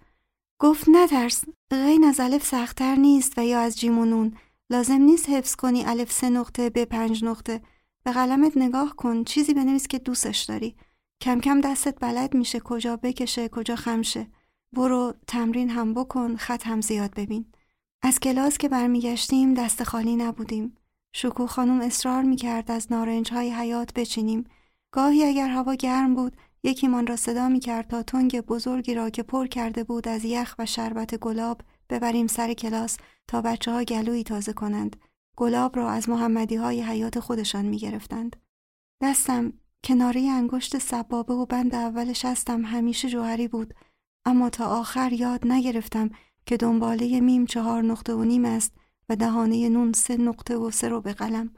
گفت 0.59 0.89
نترس 0.89 1.43
غین 1.71 2.03
از 2.03 2.19
الف 2.19 2.45
سختتر 2.45 2.95
نیست 2.95 3.37
و 3.37 3.45
یا 3.45 3.59
از 3.59 3.79
جیم 3.79 3.97
و 3.97 4.05
نون. 4.05 4.37
لازم 4.69 5.01
نیست 5.01 5.29
حفظ 5.29 5.55
کنی 5.55 5.85
الف 5.85 6.11
سه 6.11 6.29
نقطه 6.29 6.69
به 6.69 6.85
پنج 6.85 7.23
نقطه. 7.23 7.61
به 8.05 8.11
قلمت 8.11 8.57
نگاه 8.57 8.95
کن 8.95 9.23
چیزی 9.23 9.53
بنویس 9.53 9.87
که 9.87 9.99
دوستش 9.99 10.41
داری. 10.41 10.75
کم 11.21 11.39
کم 11.39 11.61
دستت 11.61 11.99
بلد 11.99 12.33
میشه 12.33 12.59
کجا 12.59 12.97
بکشه 12.97 13.49
کجا 13.49 13.75
خمشه. 13.75 14.27
برو 14.73 15.13
تمرین 15.27 15.69
هم 15.69 15.93
بکن 15.93 16.35
خط 16.35 16.67
هم 16.67 16.81
زیاد 16.81 17.13
ببین. 17.15 17.45
از 18.01 18.19
کلاس 18.19 18.57
که 18.57 18.69
برمیگشتیم 18.69 19.53
دست 19.53 19.83
خالی 19.83 20.15
نبودیم. 20.15 20.75
شکو 21.13 21.47
خانم 21.47 21.81
اصرار 21.81 22.23
می‌کرد 22.23 22.71
از 22.71 22.91
نارنج 22.91 23.33
های 23.33 23.51
حیات 23.51 23.93
بچینیم. 23.93 24.43
گاهی 24.91 25.23
اگر 25.23 25.47
هوا 25.47 25.75
گرم 25.75 26.15
بود 26.15 26.37
یکیمان 26.63 27.07
را 27.07 27.15
صدا 27.15 27.49
می 27.49 27.59
کرد 27.59 27.87
تا 27.87 28.03
تنگ 28.03 28.41
بزرگی 28.41 28.93
را 28.93 29.09
که 29.09 29.23
پر 29.23 29.47
کرده 29.47 29.83
بود 29.83 30.07
از 30.07 30.25
یخ 30.25 30.55
و 30.59 30.65
شربت 30.65 31.15
گلاب 31.15 31.61
ببریم 31.89 32.27
سر 32.27 32.53
کلاس 32.53 32.97
تا 33.27 33.41
بچه 33.41 33.71
ها 33.71 33.83
گلویی 33.83 34.23
تازه 34.23 34.53
کنند. 34.53 34.95
گلاب 35.37 35.75
را 35.75 35.89
از 35.89 36.09
محمدی 36.09 36.55
های 36.55 36.81
حیات 36.81 37.19
خودشان 37.19 37.65
می 37.65 37.77
گرفتند. 37.77 38.35
دستم 39.01 39.53
کناری 39.83 40.29
انگشت 40.29 40.77
سبابه 40.77 41.33
و 41.33 41.45
بند 41.45 41.75
اول 41.75 42.13
شستم 42.13 42.65
همیشه 42.65 43.09
جوهری 43.09 43.47
بود 43.47 43.73
اما 44.25 44.49
تا 44.49 44.65
آخر 44.65 45.13
یاد 45.13 45.47
نگرفتم 45.47 46.09
که 46.45 46.57
دنباله 46.57 47.19
میم 47.19 47.45
چهار 47.45 47.83
نقطه 47.83 48.13
و 48.13 48.23
نیم 48.23 48.45
است 48.45 48.73
و 49.09 49.15
دهانه 49.15 49.69
نون 49.69 49.93
سه 49.93 50.17
نقطه 50.17 50.55
و 50.55 50.71
سه 50.71 50.89
رو 50.89 51.01
به 51.01 51.13
قلم. 51.13 51.53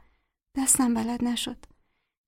دستم 0.56 0.94
بلد 0.94 1.24
نشد. 1.24 1.56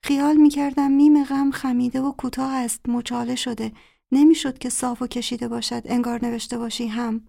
خیال 0.02 0.36
می‌کردم 0.36 0.90
میم 0.90 1.24
غم 1.24 1.50
خمیده 1.50 2.00
و 2.00 2.12
کوتاه 2.12 2.52
است 2.52 2.88
مچاله 2.88 3.34
شده. 3.34 3.72
نمی‌شد 4.12 4.58
که 4.58 4.68
صاف 4.68 5.02
و 5.02 5.06
کشیده 5.06 5.48
باشد 5.48 5.82
انگار 5.84 6.24
نوشته 6.24 6.58
باشی 6.58 6.86
هم. 6.86 7.28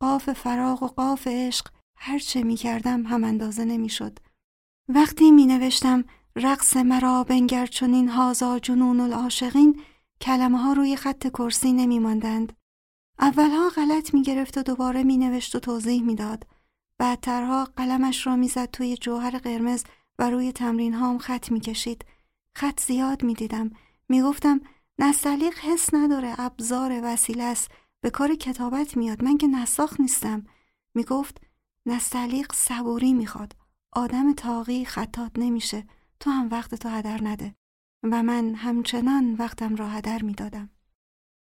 قاف 0.00 0.32
فراغ 0.32 0.82
و 0.82 0.86
قاف 0.86 1.26
عشق 1.26 1.66
هرچه 1.96 2.42
می‌کردم 2.42 3.06
هم 3.06 3.24
اندازه 3.24 3.64
نمی‌شد 3.64 4.18
وقتی 4.88 5.30
می 5.30 5.46
نوشتم 5.46 6.04
رقص 6.36 6.76
مرا 6.76 7.24
بنگر 7.24 7.66
چنین 7.66 8.08
هازا 8.08 8.58
جنون 8.58 9.00
العاشقین 9.00 9.80
کلمه 10.20 10.58
ها 10.58 10.72
روی 10.72 10.96
خط 10.96 11.26
کرسی 11.26 11.72
نمی 11.72 11.98
ماندند. 11.98 12.52
اولها 13.18 13.68
غلط 13.68 14.14
می 14.14 14.22
گرفت 14.22 14.58
و 14.58 14.62
دوباره 14.62 15.02
می 15.02 15.16
نوشت 15.16 15.56
و 15.56 15.60
توضیح 15.60 16.02
می 16.02 16.14
داد. 16.14 16.46
بعدترها 16.98 17.64
قلمش 17.64 18.26
را 18.26 18.36
می 18.36 18.48
زد 18.48 18.70
توی 18.70 18.96
جوهر 18.96 19.38
قرمز 19.38 19.84
و 20.18 20.30
روی 20.30 20.52
تمرین 20.52 20.94
هام 20.94 21.18
خط 21.18 21.50
می 21.52 21.60
کشید. 21.60 22.04
خط 22.54 22.80
زیاد 22.80 23.22
می 23.22 23.34
دیدم. 23.34 23.70
می 24.08 24.22
گفتم 24.22 24.60
نستعلیق 24.98 25.58
حس 25.58 25.94
نداره 25.94 26.34
ابزار 26.38 27.00
وسیله 27.02 27.44
است. 27.44 27.70
به 28.00 28.10
کار 28.10 28.34
کتابت 28.34 28.96
میاد 28.96 29.24
من 29.24 29.38
که 29.38 29.46
نساخ 29.46 30.00
نیستم. 30.00 30.46
می 30.94 31.04
گفت 31.04 31.45
نستعلیق 31.86 32.52
صبوری 32.52 33.12
می‌خواد. 33.12 33.56
آدم 33.92 34.32
تاقی 34.32 34.84
خطات 34.84 35.30
نمیشه. 35.36 35.84
تو 36.20 36.30
هم 36.30 36.48
وقت 36.50 36.74
تو 36.74 36.88
هدر 36.88 37.24
نده. 37.24 37.54
و 38.02 38.22
من 38.22 38.54
همچنان 38.54 39.34
وقتم 39.34 39.76
را 39.76 39.88
هدر 39.88 40.22
می 40.22 40.32
دادم. 40.32 40.70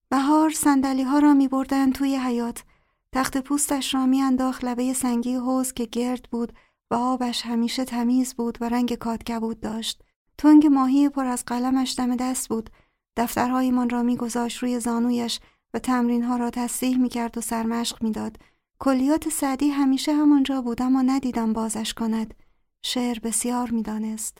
بهار 0.09 0.49
سندلی 0.49 1.03
ها 1.03 1.19
را 1.19 1.33
می 1.33 1.47
بردن 1.47 1.91
توی 1.91 2.15
حیات. 2.15 2.63
تخت 3.11 3.37
پوستش 3.37 3.93
را 3.93 4.05
می 4.05 4.21
انداخت 4.21 4.63
لبه 4.63 4.93
سنگی 4.93 5.35
حوز 5.35 5.73
که 5.73 5.85
گرد 5.85 6.27
بود 6.31 6.53
و 6.91 6.95
آبش 6.95 7.45
همیشه 7.45 7.85
تمیز 7.85 8.33
بود 8.33 8.57
و 8.61 8.69
رنگ 8.69 8.93
کاتکبود 8.93 9.59
داشت. 9.59 10.03
تنگ 10.37 10.67
ماهی 10.67 11.09
پر 11.09 11.25
از 11.25 11.45
قلمش 11.45 11.95
دم 11.97 12.15
دست 12.15 12.49
بود. 12.49 12.69
دفترهایمان 13.17 13.89
را 13.89 14.03
میگذاشت 14.03 14.57
روی 14.57 14.79
زانویش 14.79 15.39
و 15.73 15.79
تمرینها 15.79 16.37
را 16.37 16.49
تصحیح 16.49 16.97
می‌کرد 16.97 17.37
و 17.37 17.41
سرمشق 17.41 18.03
می‌داد. 18.03 18.37
کلیات 18.81 19.29
سعدی 19.29 19.69
همیشه 19.69 20.13
همانجا 20.13 20.61
بود 20.61 20.81
اما 20.81 21.01
ندیدم 21.01 21.53
بازش 21.53 21.93
کند. 21.93 22.33
شعر 22.81 23.19
بسیار 23.19 23.71
می‌دانست. 23.71 24.37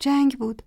جنگ 0.00 0.38
بود. 0.38 0.62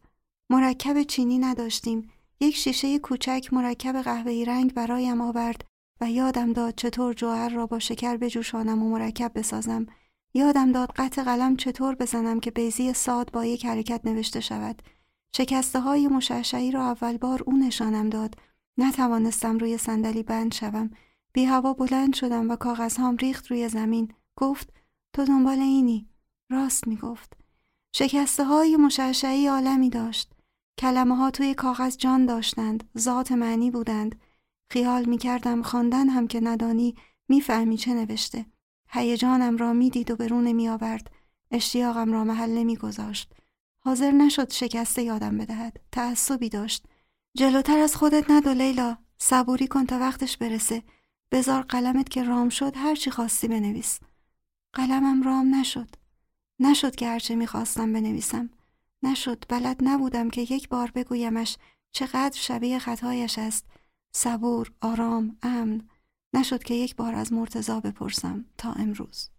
مرکب 0.49 1.03
چینی 1.03 1.39
نداشتیم. 1.39 2.11
یک 2.39 2.55
شیشه 2.55 2.99
کوچک 2.99 3.49
مرکب 3.51 4.01
قهوه‌ای 4.01 4.45
رنگ 4.45 4.73
برایم 4.73 5.21
آورد 5.21 5.65
و 6.01 6.11
یادم 6.11 6.53
داد 6.53 6.73
چطور 6.77 7.13
جوهر 7.13 7.49
را 7.49 7.67
با 7.67 7.79
شکر 7.79 8.17
بجوشانم 8.17 8.83
و 8.83 8.89
مرکب 8.89 9.31
بسازم. 9.35 9.85
یادم 10.33 10.71
داد 10.71 10.91
قطع 10.95 11.23
قلم 11.23 11.55
چطور 11.55 11.95
بزنم 11.95 12.39
که 12.39 12.51
بیزی 12.51 12.93
ساد 12.93 13.31
با 13.31 13.45
یک 13.45 13.65
حرکت 13.65 14.01
نوشته 14.05 14.39
شود. 14.39 14.81
شکسته 15.35 15.79
های 15.79 16.07
مشعشعی 16.07 16.71
را 16.71 16.83
اول 16.85 17.17
بار 17.17 17.43
او 17.45 17.57
نشانم 17.57 18.09
داد. 18.09 18.35
نتوانستم 18.77 19.57
روی 19.57 19.77
صندلی 19.77 20.23
بند 20.23 20.53
شوم. 20.53 20.89
بی 21.33 21.45
هوا 21.45 21.73
بلند 21.73 22.13
شدم 22.13 22.51
و 22.51 22.55
کاغذهام 22.55 23.17
ریخت 23.17 23.47
روی 23.47 23.69
زمین. 23.69 24.13
گفت 24.35 24.73
تو 25.13 25.25
دنبال 25.25 25.59
اینی. 25.59 26.07
راست 26.49 26.87
می 26.87 26.95
گفت. 26.95 27.37
شکسته 27.95 28.43
های 28.43 28.77
مشعشعی 28.77 29.47
عالمی 29.47 29.89
داشت. 29.89 30.31
کلمه 30.77 31.15
ها 31.15 31.31
توی 31.31 31.53
کاغذ 31.53 31.97
جان 31.97 32.25
داشتند. 32.25 32.89
ذات 32.97 33.31
معنی 33.31 33.71
بودند. 33.71 34.15
خیال 34.69 35.05
می 35.05 35.17
کردم 35.17 35.61
خواندن 35.61 36.09
هم 36.09 36.27
که 36.27 36.39
ندانی 36.39 36.95
می‌فهمی 37.29 37.77
چه 37.77 37.93
نوشته. 37.93 38.45
هیجانم 38.89 39.57
را 39.57 39.73
می‌دید 39.73 40.11
و 40.11 40.15
برون 40.15 40.43
نمی 40.43 40.69
آورد. 40.69 41.11
اشتیاقم 41.51 42.11
را 42.11 42.23
محل 42.23 42.49
نمی 42.49 42.77
گذاشت. 42.77 43.33
حاضر 43.79 44.11
نشد 44.11 44.51
شکسته 44.51 45.03
یادم 45.03 45.37
بدهد. 45.37 45.79
تعصبی 45.91 46.49
داشت. 46.49 46.85
جلوتر 47.37 47.79
از 47.79 47.95
خودت 47.95 48.31
ندو 48.31 48.53
لیلا. 48.53 48.97
صبوری 49.17 49.67
کن 49.67 49.85
تا 49.85 49.99
وقتش 49.99 50.37
برسه. 50.37 50.83
بزار 51.33 51.61
قلمت 51.61 52.09
که 52.09 52.23
رام 52.23 52.49
شد 52.49 52.77
هر 52.77 52.95
چی 52.95 53.11
خواستی 53.11 53.47
بنویس. 53.47 53.99
قلمم 54.73 55.23
رام 55.23 55.55
نشد. 55.55 55.89
نشد 56.59 56.95
که 56.95 57.07
هرچه 57.07 57.35
می‌خواستم 57.35 57.93
بنویسم. 57.93 58.49
نشد 59.03 59.45
بلد 59.49 59.77
نبودم 59.81 60.29
که 60.29 60.41
یک 60.41 60.69
بار 60.69 60.91
بگویمش 60.91 61.57
چقدر 61.91 62.37
شبیه 62.37 62.79
خطایش 62.79 63.39
است. 63.39 63.65
صبور، 64.15 64.71
آرام، 64.81 65.37
امن. 65.43 65.89
نشد 66.33 66.63
که 66.63 66.73
یک 66.73 66.95
بار 66.95 67.15
از 67.15 67.33
مرتزا 67.33 67.79
بپرسم 67.79 68.45
تا 68.57 68.73
امروز. 68.73 69.29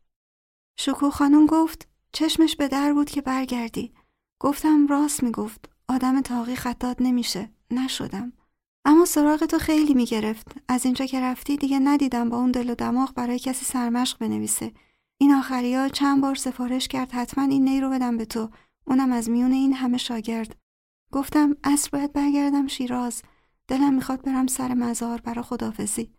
شکو 0.76 1.10
خانم 1.10 1.46
گفت 1.46 1.88
چشمش 2.12 2.56
به 2.56 2.68
در 2.68 2.92
بود 2.92 3.10
که 3.10 3.20
برگردی. 3.20 3.92
گفتم 4.40 4.86
راست 4.86 5.22
می‌گفت. 5.22 5.70
آدم 5.88 6.20
تاقی 6.20 6.56
خطات 6.56 6.96
نمیشه. 7.00 7.50
نشدم. 7.70 8.32
اما 8.84 9.04
سراغ 9.04 9.44
تو 9.44 9.58
خیلی 9.58 9.94
می‌گرفت. 9.94 10.56
از 10.68 10.84
اینجا 10.84 11.06
که 11.06 11.20
رفتی 11.20 11.56
دیگه 11.56 11.78
ندیدم 11.78 12.28
با 12.28 12.36
اون 12.36 12.50
دل 12.50 12.70
و 12.70 12.74
دماغ 12.74 13.14
برای 13.14 13.38
کسی 13.38 13.64
سرمشق 13.64 14.18
بنویسه. 14.18 14.72
این 15.18 15.32
آخریا 15.34 15.88
چند 15.88 16.20
بار 16.20 16.34
سفارش 16.34 16.88
کرد 16.88 17.12
حتما 17.12 17.44
این 17.44 17.64
نی 17.64 17.80
رو 17.80 17.90
بدم 17.90 18.16
به 18.16 18.24
تو. 18.24 18.50
اونم 18.86 19.12
از 19.12 19.30
میون 19.30 19.52
این 19.52 19.72
همه 19.72 19.98
شاگرد. 19.98 20.56
گفتم 21.12 21.56
اصر 21.64 21.90
باید 21.92 22.12
برگردم 22.12 22.66
شیراز. 22.66 23.22
دلم 23.68 23.94
می‌خواد 23.94 24.22
برم 24.22 24.46
سر 24.46 24.74
مزار 24.74 25.20
برا 25.20 25.42
خدافزی. 25.42 26.10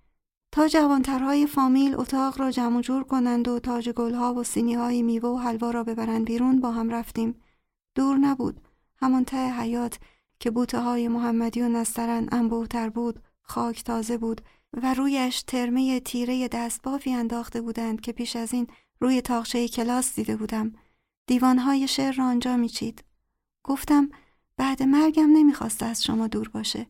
تا 0.52 0.68
جوانترهای 0.68 1.48
فامیل 1.48 1.96
اتاق 1.96 2.40
را 2.40 2.52
جمع 2.52 2.82
جور 2.82 3.04
کنند 3.04 3.48
و 3.48 3.60
تاج 3.60 3.90
گلها 3.90 4.34
و 4.34 4.44
سینی 4.44 4.74
های 4.74 5.02
میوه 5.02 5.30
و 5.30 5.38
حلوا 5.38 5.72
را 5.72 5.84
ببرند 5.84 6.26
بیرون 6.26 6.60
با 6.60 6.72
هم 6.72 6.90
رفتیم. 6.90 7.36
دور 7.96 8.18
نبود. 8.18 8.62
همان 9.02 9.26
ته 9.26 9.60
حیات 9.60 10.00
که 10.40 10.52
بوته 10.52 10.80
های 10.80 11.08
محمدی 11.08 11.62
و 11.62 11.70
نسترن 11.70 12.28
انبوهتر 12.32 12.90
بود 12.90 13.24
خاک 13.42 13.84
تازه 13.84 14.18
بود 14.18 14.42
و 14.74 14.94
رویش 14.94 15.42
ترمه 15.42 16.00
تیره 16.00 16.48
دستبافی 16.48 17.14
انداخته 17.14 17.62
بودند 17.62 18.02
که 18.02 18.12
پیش 18.12 18.36
از 18.36 18.54
این 18.54 18.68
روی 19.00 19.22
تاخچه 19.22 19.68
کلاس 19.68 20.16
دیده 20.16 20.36
بودم. 20.36 20.74
دیوانهای 21.28 21.88
شعر 21.88 22.14
را 22.16 22.26
آنجا 22.26 22.58
میچید. 22.58 23.04
گفتم 23.64 24.10
بعد 24.58 24.84
مرگم 24.84 25.30
نمی‌خواست 25.34 25.84
از 25.84 26.04
شما 26.04 26.28
دور 26.28 26.50
باشه. 26.50 26.88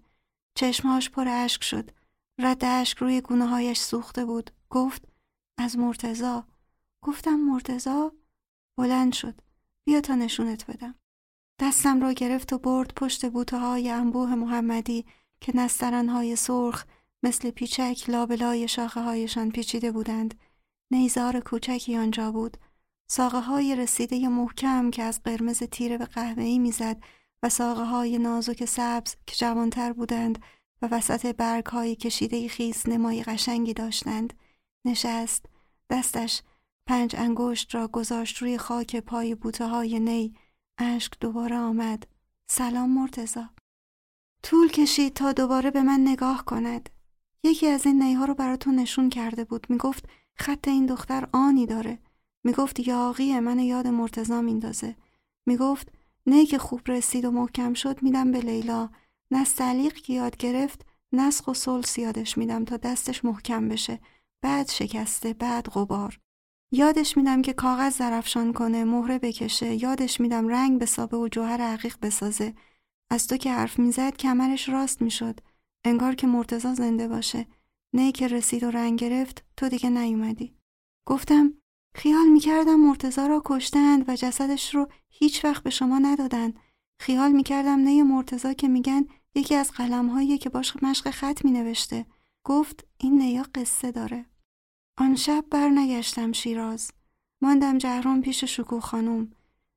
چشمهاش 0.55 1.09
پر 1.09 1.27
اشک 1.27 1.63
شد. 1.63 1.91
رد 2.39 2.65
اشک 2.65 2.97
روی 2.97 3.21
گونه 3.21 3.45
هایش 3.45 3.79
سوخته 3.79 4.25
بود. 4.25 4.51
گفت 4.69 5.07
از 5.57 5.77
مرتزا 5.77 6.47
گفتم 7.01 7.35
مرتزا 7.35 8.11
بلند 8.77 9.13
شد. 9.13 9.41
بیا 9.83 10.01
تا 10.01 10.15
نشونت 10.15 10.65
بدم. 10.65 10.95
دستم 11.59 12.01
را 12.01 12.13
گرفت 12.13 12.53
و 12.53 12.57
برد 12.57 12.93
پشت 12.95 13.25
بوته 13.25 13.57
های 13.57 13.89
انبوه 13.89 14.35
محمدی 14.35 15.05
که 15.41 15.51
نسترنهای 15.55 16.35
سرخ 16.35 16.85
مثل 17.23 17.51
پیچک 17.51 18.03
لابلای 18.07 18.67
شاخه 18.67 19.01
هایشان 19.01 19.51
پیچیده 19.51 19.91
بودند. 19.91 20.39
نیزار 20.91 21.39
کوچکی 21.39 21.97
آنجا 21.97 22.31
بود. 22.31 22.57
ساقه 23.07 23.39
های 23.39 23.75
رسیده 23.75 24.27
محکم 24.27 24.91
که 24.91 25.03
از 25.03 25.23
قرمز 25.23 25.63
تیره 25.63 25.97
به 25.97 26.05
قهوه‌ای 26.05 26.59
می‌زد 26.59 27.03
و 27.43 27.49
ساقه 27.49 27.83
های 27.83 28.17
نازک 28.17 28.65
سبز 28.65 29.15
که 29.27 29.35
جوانتر 29.35 29.93
بودند 29.93 30.39
و 30.81 30.87
وسط 30.91 31.35
برگ 31.35 31.65
های 31.65 31.95
کشیده 31.95 32.47
خیس 32.47 32.87
نمای 32.87 33.23
قشنگی 33.23 33.73
داشتند. 33.73 34.33
نشست. 34.85 35.45
دستش 35.89 36.41
پنج 36.87 37.15
انگشت 37.15 37.75
را 37.75 37.87
گذاشت 37.87 38.37
روی 38.37 38.57
خاک 38.57 38.95
پای 38.95 39.35
بوته 39.35 39.67
های 39.67 39.99
نی. 39.99 40.33
اشک 40.77 41.19
دوباره 41.19 41.57
آمد. 41.57 42.07
سلام 42.47 42.89
مرتزا. 42.89 43.49
طول 44.43 44.67
کشید 44.67 45.13
تا 45.13 45.33
دوباره 45.33 45.71
به 45.71 45.81
من 45.81 45.99
نگاه 45.99 46.45
کند. 46.45 46.89
یکی 47.43 47.67
از 47.67 47.85
این 47.85 48.03
نیها 48.03 48.25
رو 48.25 48.33
براتون 48.33 48.75
نشون 48.75 49.09
کرده 49.09 49.43
بود. 49.43 49.67
می‌گفت 49.69 50.09
خط 50.35 50.67
این 50.67 50.85
دختر 50.85 51.27
آنی 51.31 51.65
داره. 51.65 51.99
می‌گفت 52.43 52.87
یاقی 52.87 53.39
من 53.39 53.59
یاد 53.59 53.87
مرتزا 53.87 54.41
میندازه. 54.41 54.95
می‌گفت 55.45 55.91
نی 56.25 56.45
که 56.45 56.57
خوب 56.57 56.81
رسید 56.87 57.25
و 57.25 57.31
محکم 57.31 57.73
شد 57.73 58.03
میدم 58.03 58.31
به 58.31 58.39
لیلا. 58.39 58.89
نه 59.31 59.43
سلیق 59.43 59.93
که 59.93 60.13
یاد 60.13 60.37
گرفت 60.37 60.85
نسخ 61.11 61.47
و 61.47 61.53
سلس 61.53 61.97
یادش 61.97 62.37
میدم 62.37 62.65
تا 62.65 62.77
دستش 62.77 63.25
محکم 63.25 63.69
بشه. 63.69 63.99
بعد 64.41 64.69
شکسته 64.69 65.33
بعد 65.33 65.67
غبار. 65.69 66.19
یادش 66.71 67.17
میدم 67.17 67.41
که 67.41 67.53
کاغذ 67.53 67.97
زرفشان 67.97 68.53
کنه 68.53 68.83
مهره 68.83 69.19
بکشه. 69.19 69.83
یادش 69.83 70.21
میدم 70.21 70.47
رنگ 70.47 70.81
بسابه 70.81 71.17
و 71.17 71.27
جوهر 71.27 71.61
عقیق 71.61 71.97
بسازه. 72.01 72.53
از 73.09 73.27
تو 73.27 73.37
که 73.37 73.51
حرف 73.51 73.79
می‌زد 73.79 74.17
کمرش 74.17 74.69
راست 74.69 75.01
می‌شد. 75.01 75.39
انگار 75.83 76.15
که 76.15 76.27
مرتزا 76.27 76.73
زنده 76.73 77.07
باشه. 77.07 77.47
نه 77.93 78.11
که 78.11 78.27
رسید 78.27 78.63
و 78.63 78.71
رنگ 78.71 78.99
گرفت 78.99 79.43
تو 79.57 79.69
دیگه 79.69 79.89
نیومدی. 79.89 80.55
گفتم 81.05 81.53
خیال 81.95 82.27
می‌کردم 82.27 82.79
مرتزا 82.79 83.27
را 83.27 83.41
کشتند 83.45 84.09
و 84.09 84.15
جسدش 84.15 84.75
رو 84.75 84.87
هیچ 85.09 85.45
وقت 85.45 85.63
به 85.63 85.69
شما 85.69 85.99
ندادن. 85.99 86.53
خیال 86.99 87.31
می‌کردم 87.31 87.79
نه 87.79 88.03
مرتزا 88.03 88.53
که 88.53 88.67
میگن 88.67 89.05
یکی 89.35 89.55
از 89.55 89.71
قلمهایی 89.71 90.37
که 90.37 90.49
باش 90.49 90.83
مشق 90.83 91.09
خط 91.09 91.45
مینوشته. 91.45 92.05
گفت 92.43 92.85
این 92.97 93.21
نیا 93.21 93.45
قصه 93.55 93.91
داره. 93.91 94.25
آن 94.97 95.15
شب 95.15 95.45
برنگشتم 95.51 96.31
شیراز 96.31 96.91
ماندم 97.41 97.77
جهرم 97.77 98.21
پیش 98.21 98.43
شکوه 98.43 98.81
خانم 98.81 99.31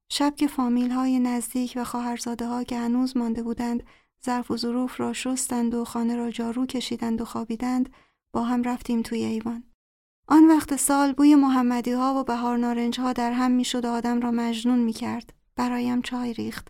شب 0.08 0.34
که 0.36 0.46
فامیل 0.46 0.90
های 0.90 1.18
نزدیک 1.18 1.72
و 1.76 1.84
خواهرزاده 1.84 2.46
ها 2.46 2.64
که 2.64 2.78
هنوز 2.78 3.16
مانده 3.16 3.42
بودند 3.42 3.82
ظرف 4.24 4.50
و 4.50 4.56
ظروف 4.56 5.00
را 5.00 5.12
شستند 5.12 5.74
و 5.74 5.84
خانه 5.84 6.16
را 6.16 6.30
جارو 6.30 6.66
کشیدند 6.66 7.20
و 7.20 7.24
خوابیدند 7.24 7.92
با 8.32 8.42
هم 8.42 8.62
رفتیم 8.62 9.02
توی 9.02 9.24
ایوان 9.24 9.64
آن 10.30 10.48
وقت 10.48 10.76
سال 10.76 11.12
بوی 11.12 11.34
محمدی 11.34 11.92
ها 11.92 12.20
و 12.20 12.24
بهار 12.24 12.56
نارنج 12.56 13.00
ها 13.00 13.12
در 13.12 13.32
هم 13.32 13.50
می‌شد 13.50 13.84
و 13.84 13.88
آدم 13.88 14.20
را 14.20 14.30
مجنون 14.30 14.78
می 14.78 14.92
کرد. 14.92 15.32
برایم 15.56 16.02
چای 16.02 16.32
ریخت. 16.32 16.68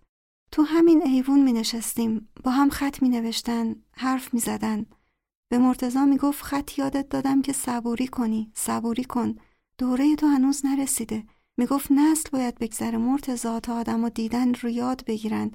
تو 0.53 0.63
همین 0.63 1.03
ایوون 1.03 1.43
می 1.43 1.53
نشستیم. 1.53 2.29
با 2.45 2.51
هم 2.51 2.71
خط 2.71 3.03
می 3.03 3.09
نوشتن. 3.09 3.77
حرف 3.93 4.35
می 4.35 4.41
زدن. 4.41 4.87
به 5.49 5.59
مرتزا 5.59 6.05
می 6.05 6.17
گفت 6.17 6.43
خط 6.43 6.79
یادت 6.79 7.09
دادم 7.09 7.43
که 7.43 7.53
صبوری 7.53 8.07
کنی. 8.07 8.53
صبوری 8.55 9.05
کن. 9.05 9.35
دوره 9.79 10.17
تو 10.17 10.27
هنوز 10.27 10.67
نرسیده. 10.67 11.25
می 11.57 11.67
گفت 11.67 11.93
نسل 11.93 12.31
باید 12.33 12.59
بگذره 12.59 12.99
مرتزا 12.99 13.61
تا 13.61 13.77
آدم 13.81 14.05
و 14.05 14.09
دیدن 14.09 14.55
رو 14.55 14.69
یاد 14.69 15.05
بگیرن. 15.05 15.51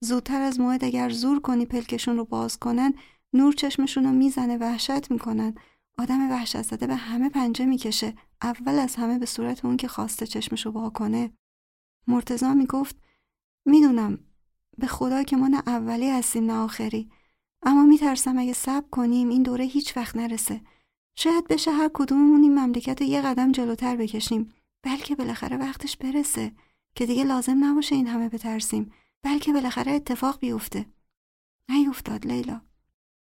زودتر 0.00 0.40
از 0.40 0.60
موعد 0.60 0.84
اگر 0.84 1.10
زور 1.10 1.40
کنی 1.40 1.66
پلکشون 1.66 2.16
رو 2.16 2.24
باز 2.24 2.58
کنن 2.58 2.94
نور 3.32 3.52
چشمشون 3.52 4.04
رو 4.04 4.12
می‌زنه 4.12 4.56
وحشت 4.56 5.10
می‌کنن 5.10 5.54
آدم 5.98 6.30
وحشت 6.30 6.62
زده 6.62 6.86
به 6.86 6.96
همه 6.96 7.28
پنجه 7.28 7.64
می‌کشه 7.64 8.14
اول 8.42 8.78
از 8.78 8.96
همه 8.96 9.18
به 9.18 9.26
صورت 9.26 9.64
اون 9.64 9.76
که 9.76 9.88
خواسته 9.88 10.26
چشمشو 10.26 10.70
وا 10.70 10.90
کنه 10.90 11.32
مرتزا 12.06 12.54
می‌گفت 12.54 12.96
می‌دونم 13.64 14.18
به 14.78 14.86
خدا 14.86 15.22
که 15.22 15.36
ما 15.36 15.48
نه 15.48 15.62
اولی 15.66 16.10
هستیم 16.10 16.44
نه 16.44 16.52
آخری 16.52 17.10
اما 17.66 17.84
میترسم 17.84 18.38
اگه 18.38 18.52
صبر 18.52 18.86
کنیم 18.90 19.28
این 19.28 19.42
دوره 19.42 19.64
هیچ 19.64 19.96
وقت 19.96 20.16
نرسه. 20.16 20.60
شاید 21.16 21.48
بشه 21.48 21.70
هر 21.70 21.90
کدوممون 21.94 22.42
این 22.42 22.58
مملکت 22.58 23.02
رو 23.02 23.08
یه 23.08 23.22
قدم 23.22 23.52
جلوتر 23.52 23.96
بکشیم. 23.96 24.52
بلکه 24.82 25.14
بالاخره 25.14 25.56
وقتش 25.56 25.96
برسه 25.96 26.52
که 26.94 27.06
دیگه 27.06 27.24
لازم 27.24 27.64
نباشه 27.64 27.94
این 27.94 28.06
همه 28.06 28.28
بترسیم. 28.28 28.92
بلکه 29.22 29.52
بالاخره 29.52 29.92
اتفاق 29.92 30.38
بیفته. 30.38 30.86
نیفتاد 31.68 32.26
لیلا. 32.26 32.60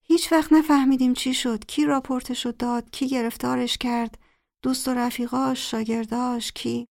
هیچ 0.02 0.32
وقت 0.32 0.52
نفهمیدیم 0.52 1.12
چی 1.14 1.34
شد 1.34 1.66
کی 1.66 1.84
راپورتشو 1.84 2.50
داد 2.50 2.90
کی 2.90 3.08
گرفتارش 3.08 3.78
کرد. 3.78 4.18
دوست 4.62 4.88
و 4.88 4.94
رفیقاش 4.94 5.70
شاگرداش 5.70 6.52
کی؟ 6.52 6.86